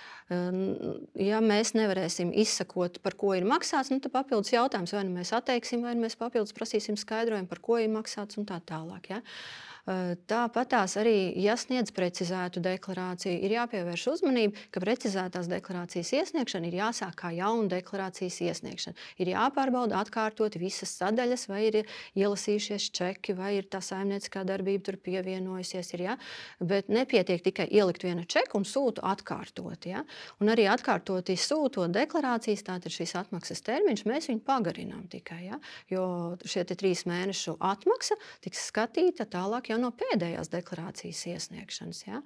Ja 1.19 1.41
mēs 1.43 1.73
nevarēsim 1.75 2.31
izsakot, 2.39 3.01
par 3.03 3.17
ko 3.19 3.33
ir 3.35 3.43
maksāts, 3.43 3.91
nu, 3.91 3.99
tad 3.99 4.13
papildus 4.15 4.53
jautājums, 4.53 4.95
vai 4.95 5.03
nu 5.09 5.17
mēs 5.17 5.33
atteiksim, 5.35 5.83
vai 5.83 5.97
nu 5.97 6.05
mēs 6.05 6.15
papildus 6.15 6.55
prasīsim 6.55 6.95
skaidrojumu, 6.95 7.51
par 7.51 7.59
ko 7.59 7.81
ir 7.83 7.91
maksāts 7.91 8.39
un 8.39 8.47
tā 8.47 8.61
tālāk. 8.71 9.11
Ja? 9.11 9.19
Tāpat 9.19 9.70
tās 9.85 10.95
arī, 10.99 11.33
ja 11.41 11.55
sniedz 11.57 11.91
precizētu 11.95 12.61
deklarāciju, 12.63 13.39
ir 13.41 13.55
jāpievērš 13.55 14.07
uzmanība, 14.13 14.57
ka 14.71 14.81
precizētās 14.83 15.49
deklarācijas 15.49 16.11
iesniegšana 16.19 16.69
ir 16.69 16.77
jāsāk 16.81 17.15
kā 17.23 17.31
jauna 17.33 17.67
deklarācijas 17.71 18.41
iesniegšana. 18.45 18.95
Ir 19.17 19.33
jāpārbauda 19.33 19.99
atkārtot 20.01 20.57
visas 20.61 20.93
sadaļas, 20.99 21.47
vai 21.49 21.63
ir 21.69 21.79
ielasījušies 22.15 22.89
čeki, 22.93 23.35
vai 23.37 23.55
ir 23.57 23.69
tā 23.71 23.81
saimnieciskā 23.81 24.43
darbība 24.47 24.85
tur 24.89 24.99
pievienojusies. 25.01 25.93
Ir, 25.95 26.05
ja? 26.11 26.17
Bet 26.59 26.91
nepietiek 26.91 27.41
tikai 27.43 27.67
ielikt 27.71 28.05
vienu 28.05 28.25
čeku 28.29 28.61
un 28.61 28.67
sūtu 28.67 29.03
atkārtot. 29.05 29.89
Ja? 29.89 30.05
Un 30.41 30.53
arī 30.53 30.67
atkārtoti 30.71 31.37
sūtot 31.39 31.91
deklarācijas, 31.95 32.65
tātad 32.67 32.93
šīs 32.93 33.15
atmaksas 33.19 33.65
termiņš, 33.65 34.05
mēs 34.09 34.29
viņu 34.31 34.45
pagarinām 34.45 35.07
tikai. 35.11 35.41
Ja? 35.49 35.59
Jo 35.91 36.05
šie 36.45 36.65
trīs 36.71 37.03
mēnešu 37.09 37.57
atmaksa 37.59 38.17
tiks 38.45 38.67
skatīta 38.69 39.25
tālāk 39.29 39.70
jau 39.71 39.79
no 39.81 39.91
pēdējās 39.95 40.51
deklarācijas 40.53 41.23
iesniegšanas. 41.33 42.03
Ja? 42.07 42.21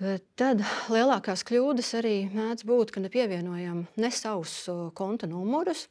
E, 0.00 0.18
tad 0.38 0.62
lielākās 0.92 1.44
kļūdas 1.48 1.94
arī 2.00 2.16
mēdz 2.34 2.66
būt, 2.68 2.94
ka 2.94 3.02
nepievienojam 3.04 3.84
ne 4.00 4.12
savus 4.14 4.56
konta 4.98 5.30
numurus. 5.30 5.86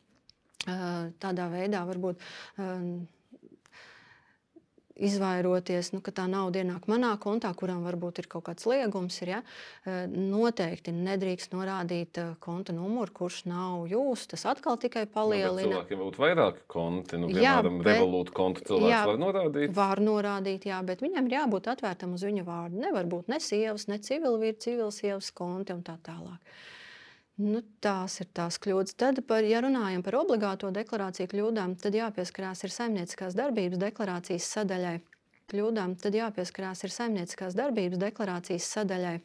E, 0.63 0.77
tādā 1.23 1.49
veidā 1.51 1.83
varbūt 1.89 2.21
e, 2.21 2.69
izvairoties, 4.93 5.89
nu, 5.95 5.99
ka 6.05 6.13
tā 6.13 6.25
nauda 6.29 6.61
ienāk 6.61 6.85
manā 6.91 7.13
kontā, 7.21 7.49
kuram 7.57 7.81
varbūt 7.85 8.21
ir 8.21 8.27
kaut 8.29 8.45
kāds 8.49 8.67
liegums. 8.69 9.17
Ir, 9.23 9.31
ja? 9.33 9.39
Eh, 9.89 10.03
noteikti 10.09 10.93
nedrīkst 10.93 11.55
norādīt 11.55 12.19
eh, 12.21 12.33
konta 12.43 12.75
numuru, 12.75 13.13
kurš 13.23 13.43
nav 13.49 13.87
jūsu. 13.89 14.29
Tas 14.33 14.45
atkal 14.53 14.77
tikai 14.81 15.07
nu, 15.07 15.11
palielina. 15.15 15.65
Nu, 15.65 15.71
cilvēkiem 15.71 16.03
būtu 16.03 16.23
vairāki 16.23 16.65
konti, 16.75 17.21
nu, 17.21 17.31
piemēram, 17.31 17.81
revolūta 17.87 18.35
konta 18.37 18.67
cilvēks 18.69 18.93
jā, 18.93 19.01
var 19.09 19.23
norādīt. 19.23 19.73
Var 19.79 20.03
norādīt, 20.03 20.69
jā, 20.69 20.83
bet 20.85 21.01
viņam 21.05 21.29
ir 21.29 21.39
jābūt 21.39 21.71
atvērtam 21.73 22.13
uz 22.17 22.27
viņa 22.27 22.45
vārdu. 22.47 22.83
Nevar 22.85 23.09
būt 23.09 23.33
ne 23.33 23.41
sievas, 23.43 23.89
ne 23.89 23.97
civilvīra, 24.03 24.59
civilsievas 24.61 25.33
konti 25.33 25.73
un 25.73 25.81
tā 25.85 25.97
tālāk. 26.05 26.37
Nu, 27.41 27.63
tās 27.81 28.19
ir 28.21 28.27
tās 28.37 28.59
kļūdas. 28.61 28.93
Tad, 28.93 29.23
par, 29.25 29.41
ja 29.41 29.63
runājam 29.65 30.03
par 30.05 30.19
obligāto 30.19 30.69
deklarāciju 30.73 31.31
kļūdām, 31.31 31.73
tad 31.81 31.97
jāpieskarās 31.97 32.61
ir 32.67 32.73
saimnieciskās 32.75 33.33
darbības 33.37 33.81
deklarācijas 33.81 34.49
sadaļai. 34.53 34.99
Kļūdām, 35.49 35.95
tad 36.01 36.13
jāpieskarās 36.13 36.85
ir 36.85 36.93
saimnieciskās 36.93 37.57
darbības 37.57 38.01
deklarācijas 38.05 38.69
sadaļai. 38.77 39.15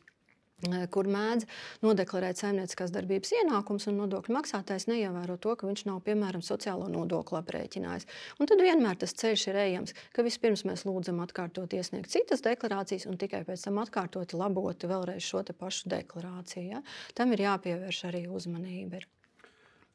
Kur 0.91 1.07
mēdz 1.07 1.45
nodeklarēt 1.87 2.41
saimnieciskās 2.41 2.91
darbības 2.91 3.31
ienākumus, 3.37 3.87
un 3.91 4.01
nodokļu 4.03 4.35
maksātājs 4.35 4.89
neievēro 4.91 5.37
to, 5.39 5.53
ka 5.55 5.69
viņš 5.69 5.85
nav, 5.87 6.01
piemēram, 6.07 6.43
sociālo 6.43 6.89
nodokli 6.91 7.39
aprēķinājis. 7.39 8.09
Un 8.43 8.51
tad 8.51 8.65
vienmēr 8.67 8.99
tas 8.99 9.15
ceļš 9.21 9.45
ir 9.53 9.61
ejams, 9.63 9.95
ka 10.17 10.25
vispirms 10.27 10.65
mēs 10.67 10.83
lūdzam 10.89 11.23
atkārtot 11.23 11.77
iesniegt 11.79 12.11
citas 12.11 12.43
deklarācijas, 12.43 13.07
un 13.07 13.21
tikai 13.23 13.45
pēc 13.47 13.69
tam 13.69 13.79
atkārtot 13.85 14.35
labot 14.35 14.89
vēlreiz 14.91 15.23
šo 15.23 15.45
pašu 15.55 15.95
deklarāciju. 15.95 16.67
Ja? 16.75 16.83
Tam 17.15 17.31
ir 17.37 17.47
jāpievērš 17.47 18.03
arī 18.11 18.27
uzmanība. 18.27 18.99
Ir. 18.99 19.07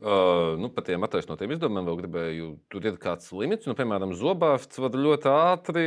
Uh, 0.04 0.60
nu, 0.60 0.68
par 0.68 0.84
tiem 0.84 1.00
attaisnotiem 1.06 1.54
izdevumiem 1.56 1.86
vēl 1.88 1.98
gribēju. 2.02 2.48
Tur 2.68 2.84
ir 2.90 2.98
kāds 3.00 3.30
limits. 3.32 3.70
Nu, 3.70 3.76
piemēram, 3.78 4.12
Zobārsts 4.20 4.82
var 4.84 4.98
ļoti 5.00 5.30
ātri, 5.32 5.86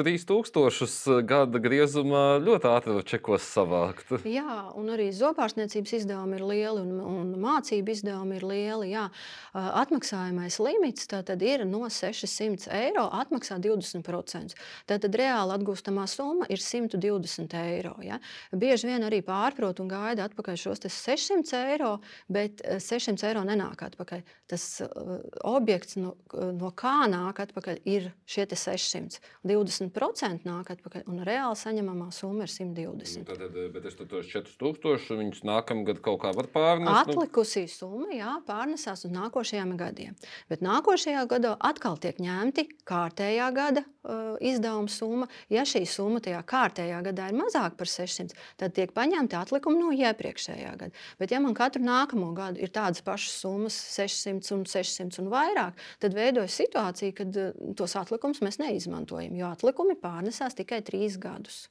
3000 0.00 1.18
gada 1.28 1.60
griezumā, 1.60 2.38
ļoti 2.40 2.70
ātri 2.70 2.94
čekos 3.04 3.44
savākt. 3.44 4.14
Jā, 4.24 4.70
un 4.80 4.88
arī 4.94 5.10
zobārstniecības 5.12 5.92
izdevumi 5.98 6.38
ir 6.38 6.44
lieli 6.48 6.86
un, 6.86 7.02
un 7.04 7.34
mācību 7.42 7.92
izdevumi 7.92 8.38
ir 8.38 8.46
lieli. 8.48 8.88
Jā. 8.94 9.10
Atmaksājamais 9.52 10.56
limits 10.64 11.10
ir 11.10 11.66
no 11.68 11.82
600 11.84 12.72
eiro 12.80 13.04
atmaksā 13.20 13.60
20%. 13.60 14.56
Tātad 14.88 15.20
reāli 15.20 15.56
atgūstamā 15.58 16.06
summa 16.08 16.48
ir 16.48 16.64
120 16.64 17.58
eiro. 17.60 17.92
Ja. 18.08 18.16
Bieži 18.56 18.88
vien 18.88 19.04
arī 19.04 19.20
pārprot 19.26 19.84
un 19.84 19.92
gaida 19.92 20.30
atpakaļ 20.30 20.56
šos 20.64 20.86
600 20.88 21.60
eiro, 21.74 21.94
bet 22.32 22.64
600 22.64 23.28
eiro 23.28 23.44
nenāk 23.50 23.84
atpakaļ. 23.90 24.24
Tas 24.50 24.64
uh, 24.86 25.18
objekts, 25.46 25.98
no, 26.00 26.14
no 26.56 26.72
kā 26.76 27.04
nāk 27.10 27.42
atpakaļ, 27.44 27.82
ir 27.90 28.10
šie 28.30 28.46
600. 28.50 29.20
20% 29.46 30.46
nāk 30.48 30.72
atpakaļ, 30.74 31.04
un 31.10 31.22
reāli 31.26 31.58
saņemamā 31.58 32.10
summa 32.14 32.46
ir 32.46 32.52
120. 32.52 33.26
Tad, 33.28 33.58
bet 33.74 33.88
es 33.90 33.98
tos 33.98 34.30
4000 34.30 35.20
viņus 35.20 35.44
nākamgad 35.46 36.02
kaut 36.04 36.20
kā 36.24 36.32
var 36.36 36.50
pārnest. 36.52 37.10
Nu? 37.10 37.20
Atlikusī 37.20 37.66
summa 37.70 38.10
jā, 38.14 38.36
pārnesās 38.46 39.06
uz 39.08 39.14
nākošajiem 39.14 39.76
gadiem. 39.80 40.16
Bet 40.50 40.64
nākošajā 40.64 41.24
gadā 41.30 41.54
atkal 41.70 41.98
tiek 42.00 42.20
ņemti 42.22 42.66
kārtējā 42.88 43.48
gada 43.56 43.84
uh, 43.84 44.36
izdevuma 44.40 44.90
summa. 44.92 45.28
Ja 45.52 45.64
šī 45.68 45.84
summa 45.88 46.22
tajā 46.24 46.40
kārtējā 46.46 47.00
gadā 47.10 47.30
ir 47.30 47.38
mazāka 47.38 47.78
par 47.80 47.90
600, 47.90 48.36
tad 48.60 48.74
tiek 48.76 48.94
paņemti 48.96 49.38
atlikumi 49.38 49.80
no 49.80 49.92
iepriekšējā 49.94 50.74
gada. 50.80 51.04
Bet 51.20 51.34
ja 51.34 51.40
man 51.42 51.56
katru 51.58 51.84
nākamo 51.86 52.32
gadu 52.36 52.62
ir 52.62 52.72
tādas 52.74 53.02
pašas 53.04 53.39
summas, 53.40 53.76
600 53.96 54.54
un 54.56 54.64
600 54.68 55.22
un 55.22 55.32
vairāk, 55.32 55.82
tad 56.02 56.16
veidojas 56.16 56.56
situācija, 56.60 57.16
kad 57.20 57.40
eh, 57.40 57.52
tos 57.78 57.96
atlikumus 58.00 58.42
mēs 58.44 58.60
neizmantojam, 58.62 59.36
jo 59.38 59.50
atlikumi 59.50 59.98
pārnesās 60.00 60.58
tikai 60.58 60.82
trīs 60.86 61.18
gadus. 61.20 61.66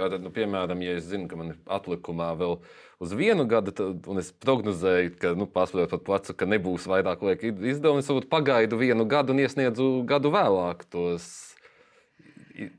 Tātad, 0.00 0.22
nu, 0.24 0.30
piemēram, 0.32 0.80
ja 0.80 0.94
es 0.96 1.10
zinu, 1.10 1.26
ka 1.28 1.36
man 1.36 1.52
ir 1.52 1.58
atlikumā 1.68 2.30
vēl 2.40 2.56
uz 3.04 3.12
vienu 3.16 3.44
gadu, 3.48 3.74
tad, 3.76 4.06
un 4.08 4.20
es 4.22 4.30
prognozēju, 4.40 5.12
ka, 5.20 5.34
nu, 5.36 5.48
pārspējot 5.50 5.92
pat 5.92 6.06
plecu, 6.06 6.36
ka 6.40 6.48
nebūs 6.48 6.86
vairāk 6.88 7.24
laika 7.26 7.50
izdevumu, 7.50 8.00
es 8.00 8.08
varbūt 8.08 8.30
pagaidu 8.32 8.80
vienu 8.80 9.04
gadu 9.10 9.34
un 9.34 9.42
iesniedzu 9.44 9.90
gadu 10.08 10.32
vēlāk 10.32 10.86
tos 10.94 11.28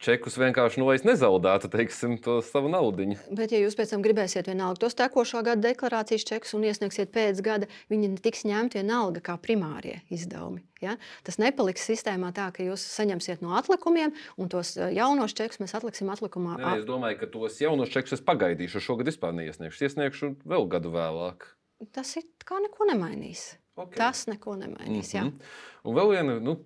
čekus 0.01 0.37
vienkārši 0.39 0.81
nu, 0.81 0.89
nezaudētu 0.91 1.69
teiksim, 1.71 2.17
to 2.21 2.39
savu 2.45 2.69
naudu. 2.71 3.15
Bet, 3.31 3.53
ja 3.53 3.61
jūs 3.61 3.77
pēc 3.77 3.93
tam 3.93 4.03
gribēsiet 4.05 4.49
vienalga 4.49 4.81
tos 4.83 4.97
tekošo 4.99 5.43
gada 5.45 5.69
deklarācijas 5.69 6.25
čekus 6.27 6.55
un 6.57 6.65
iesniegsiet 6.67 7.13
pēc 7.13 7.41
gada, 7.45 7.69
viņi 7.91 8.13
tiks 8.23 8.43
ņemti 8.47 8.81
vienalga 8.81 9.23
kā 9.25 9.37
primārie 9.41 10.01
izdevumi. 10.13 10.63
Ja? 10.81 10.97
Tas 11.27 11.39
nepaliks 11.41 11.85
sistēmā 11.87 12.33
tā, 12.35 12.49
ka 12.55 12.65
jūs 12.65 12.83
saņemsiet 12.97 13.43
no 13.45 13.55
atlikumiem, 13.59 14.13
un 14.41 14.51
tos 14.51 14.75
eh, 14.77 14.91
jaunos 14.97 15.35
čekus 15.37 15.61
mēs 15.63 15.75
atliksim 15.77 16.11
atlikumā. 16.13 16.57
Nē, 16.59 16.75
es 16.81 16.85
domāju, 16.89 17.21
ka 17.21 17.31
tos 17.31 17.61
jaunos 17.61 17.93
čekus 17.93 18.17
es 18.17 18.25
pagaidīšu. 18.25 18.83
Šogad 18.83 19.09
vispār 19.11 19.35
neiesniegšu. 19.37 19.87
Iesniegšu 19.87 20.35
vēl 20.47 20.69
gadu 20.71 20.93
vēlāk. 20.93 21.47
Tas 21.95 22.13
ir 22.19 22.27
kā 22.45 22.59
neko 22.61 22.89
nemainīs. 22.91 23.55
Okay. 23.79 23.97
Tas 23.97 24.27
neko 24.27 24.57
nemainīs. 24.59 25.13
Mm 25.15 25.29
-hmm. 25.29 25.53
Un 25.83 25.95
vēl 25.95 26.09
viena 26.11 26.39
nu, 26.39 26.57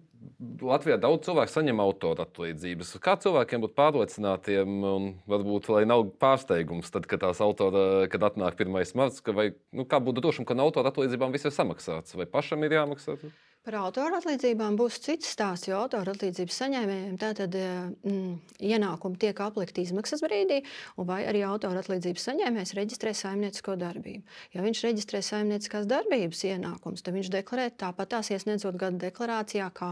Latvijā 0.66 0.98
daudz 1.00 1.28
cilvēku 1.28 1.52
saņem 1.52 1.80
autoratlīdzības. 1.84 2.94
Kā 3.04 3.16
cilvēkiem 3.22 3.64
būt 3.64 3.76
pārliecinātiem 3.78 4.76
un 4.90 5.08
varbūt, 5.32 5.70
lai 5.72 5.84
nav 5.88 6.06
pārsteigums, 6.22 6.92
tad, 6.94 7.08
kad 7.12 7.24
tās 7.24 7.42
autora, 7.44 8.06
kad 8.12 8.26
atnāk 8.28 8.60
1. 8.66 8.96
marts, 9.00 9.24
vai, 9.26 9.50
nu, 9.76 9.88
kā 9.90 10.02
būtu 10.04 10.24
drošam, 10.26 10.48
ka 10.48 10.58
no 10.58 10.68
autoratlīdzībām 10.70 11.36
viss 11.36 11.48
ir 11.48 11.56
samaksāts, 11.56 12.18
vai 12.20 12.28
pašam 12.30 12.64
ir 12.68 12.78
jāmaksā? 12.78 13.18
Par 13.66 13.80
autora 13.80 14.20
atlīdzībām 14.20 14.76
būs 14.78 15.00
cits 15.02 15.32
stāsts, 15.34 15.66
jo 15.66 15.80
autora 15.80 16.14
atlīdzības 16.14 16.58
saņēmējiem 16.62 17.16
tātad 17.18 17.56
mm, 17.58 18.36
ienākumi 18.62 19.18
tiek 19.24 19.42
aplikti 19.42 19.82
izmaksas 19.88 20.22
brīdī, 20.22 20.60
vai 21.02 21.24
arī 21.26 21.42
autora 21.48 21.82
atlīdzības 21.82 22.28
saņēmējs 22.30 22.76
reģistrē 22.78 23.16
saimniecisko 23.18 23.74
darbību. 23.82 24.22
Ja 24.54 24.62
viņš 24.62 24.84
reģistrē 24.86 25.24
saimnieciskās 25.26 25.90
darbības 25.90 26.46
ienākumus, 26.52 27.02
tad 27.02 27.18
viņš 27.18 27.34
deklarē 27.40 27.68
tāpat 27.74 28.14
tās 28.14 28.30
iesniedzot 28.38 28.78
gada 28.78 29.02
deklarācijā, 29.08 29.72
kā 29.74 29.92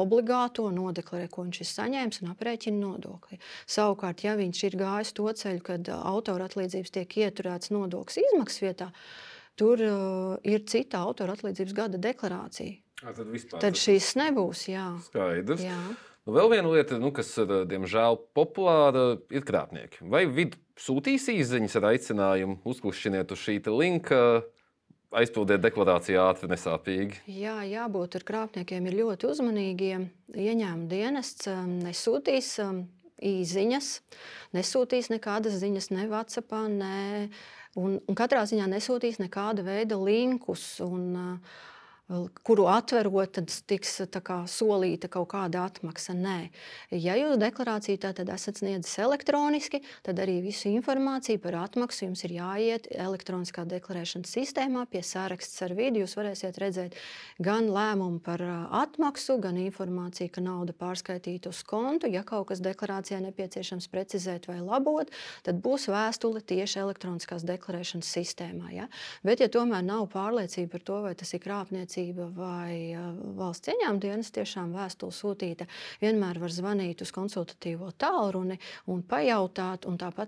obligāto 0.00 0.70
nodeklarē, 0.72 1.28
ko 1.28 1.44
viņš 1.44 1.60
ir 1.60 1.72
saņēmis 1.74 2.24
un 2.24 2.32
aprēķina 2.32 2.80
nodokli. 2.80 3.36
Savukārt, 3.68 4.24
ja 4.24 4.38
viņš 4.40 4.64
ir 4.70 4.80
gājis 4.80 5.12
to 5.20 5.28
ceļu, 5.44 5.66
kad 5.68 5.92
autora 6.00 6.48
atlīdzības 6.48 6.96
tiek 6.96 7.20
ieturēts 7.26 7.76
nodoklis 7.76 8.22
izmaksas 8.24 8.64
vietā, 8.64 8.94
tur 9.60 9.82
uh, 9.84 10.38
ir 10.40 10.64
cita 10.64 11.04
autora 11.04 11.36
atlīdzības 11.36 11.76
gada 11.76 12.00
deklarācija. 12.00 12.80
À, 13.00 13.14
tad, 13.16 13.26
vispār, 13.32 13.60
tad 13.62 13.78
šīs 13.80 14.12
nebūs. 14.20 14.66
Jā. 14.68 14.86
Skaidrs. 15.06 15.64
Jā. 15.64 15.78
Nu, 16.28 16.34
vēl 16.36 16.50
viena 16.52 16.72
lieta, 16.74 16.98
nu, 17.00 17.08
kas 17.16 17.32
ir 17.40 17.52
diemžēl 17.70 18.18
populāra, 18.36 19.14
ir 19.32 19.44
krāpnieki. 19.48 20.04
Vai 20.12 20.26
vidi 20.28 20.60
sūtīs 20.80 21.30
īsiņas 21.32 21.78
ar 21.80 21.88
aicinājumu 21.94 22.60
uzklušķiniet 22.68 23.32
uz 23.32 23.40
šī 23.40 23.60
linka? 23.72 24.20
Aizpildiet 25.10 25.58
deklarāciju 25.64 26.20
ātri, 26.22 26.46
nesāpīgi. 26.52 27.24
Jā, 27.34 27.56
jābūt 27.66 28.20
ar 28.20 28.24
krāpniekiem 28.28 28.84
ir 28.86 28.98
ļoti 29.00 29.26
uzmanīgiem. 29.26 30.04
Ieņēmuma 30.38 30.86
dienests 30.92 31.48
um, 31.50 31.72
nesūtīs 31.82 32.52
um, 32.62 32.84
īsiņas, 33.18 33.88
nesūtīs 34.54 35.10
nekādas 35.10 35.56
ziņas, 35.64 35.90
ne 35.96 36.06
WhatsApp, 36.12 36.54
ne, 36.70 37.26
un, 37.74 37.98
un 37.98 38.20
katrā 38.20 38.44
ziņā 38.46 38.70
nesūtīs 38.70 39.18
nekāda 39.18 39.66
veida 39.66 39.98
linkus. 39.98 40.76
Un, 40.86 41.10
uh, 41.18 41.58
kuru 42.42 42.66
atverot, 42.70 43.32
tad 43.38 43.52
tiks 43.70 44.00
kā, 44.24 44.40
solīta 44.50 45.08
kaut 45.12 45.30
kāda 45.32 45.64
atmaksa. 45.68 46.14
Nē, 46.16 46.50
ja 46.94 47.14
jūs 47.18 47.38
deklarāciju 47.40 48.00
tātad 48.02 48.30
esat 48.34 48.60
sniedzis 48.60 48.98
elektroniski, 49.02 49.82
tad 50.06 50.18
arī 50.22 50.40
visu 50.44 50.70
informāciju 50.72 51.40
par 51.42 51.60
atmaksu 51.62 52.08
jums 52.08 52.24
ir 52.26 52.34
jāiet 52.40 52.88
elektroniskā 52.90 53.64
deklarēšanas 53.70 54.34
sistēmā 54.34 54.86
pie 54.90 55.04
saraksts 55.06 55.62
ar 55.66 55.74
vidi. 55.78 56.02
Jūs 56.02 56.16
varēsiet 56.18 56.58
redzēt 56.60 56.98
gan 57.42 57.70
lēmumu 57.70 58.20
par 58.24 58.42
atmaksu, 58.82 59.38
gan 59.42 59.60
informāciju, 59.62 60.32
ka 60.34 60.44
nauda 60.44 60.74
pārskaitīta 60.76 61.52
uz 61.52 61.62
kontu. 61.66 62.10
Ja 62.10 62.24
kaut 62.26 62.48
kas 62.50 62.62
deklarācijā 62.64 63.20
nepieciešams 63.28 63.90
precizēt 63.92 64.50
vai 64.50 64.58
labot, 64.64 65.12
tad 65.46 65.62
būs 65.62 65.86
vēstule 65.92 66.42
tieši 66.42 66.82
elektroniskās 66.82 67.46
deklarēšanas 67.46 68.14
sistēmā. 68.18 68.74
Ja? 68.74 68.90
Bet, 69.26 69.44
ja 69.44 69.50
tomēr 69.52 69.84
nav 69.86 70.08
pārliecība 70.12 70.74
par 70.74 70.86
to, 70.86 71.00
vai 71.06 71.14
tas 71.18 71.34
ir 71.36 71.42
krāpniecība, 71.44 71.99
rīcība 72.00 72.28
vai 72.34 72.96
valsts 73.36 73.68
ieņēmuma 73.68 74.00
dienas 74.00 74.30
tiešām 74.32 74.72
vēstule 74.74 75.12
sūtīta, 75.12 75.66
vienmēr 76.00 76.40
var 76.40 76.50
zvanīt 76.50 77.02
uz 77.02 77.12
konsultatīvo 77.12 77.92
tālruni 77.98 78.58
un 78.88 79.02
pajautāt. 79.02 79.86
Un 79.86 79.98
tāpat 79.98 80.18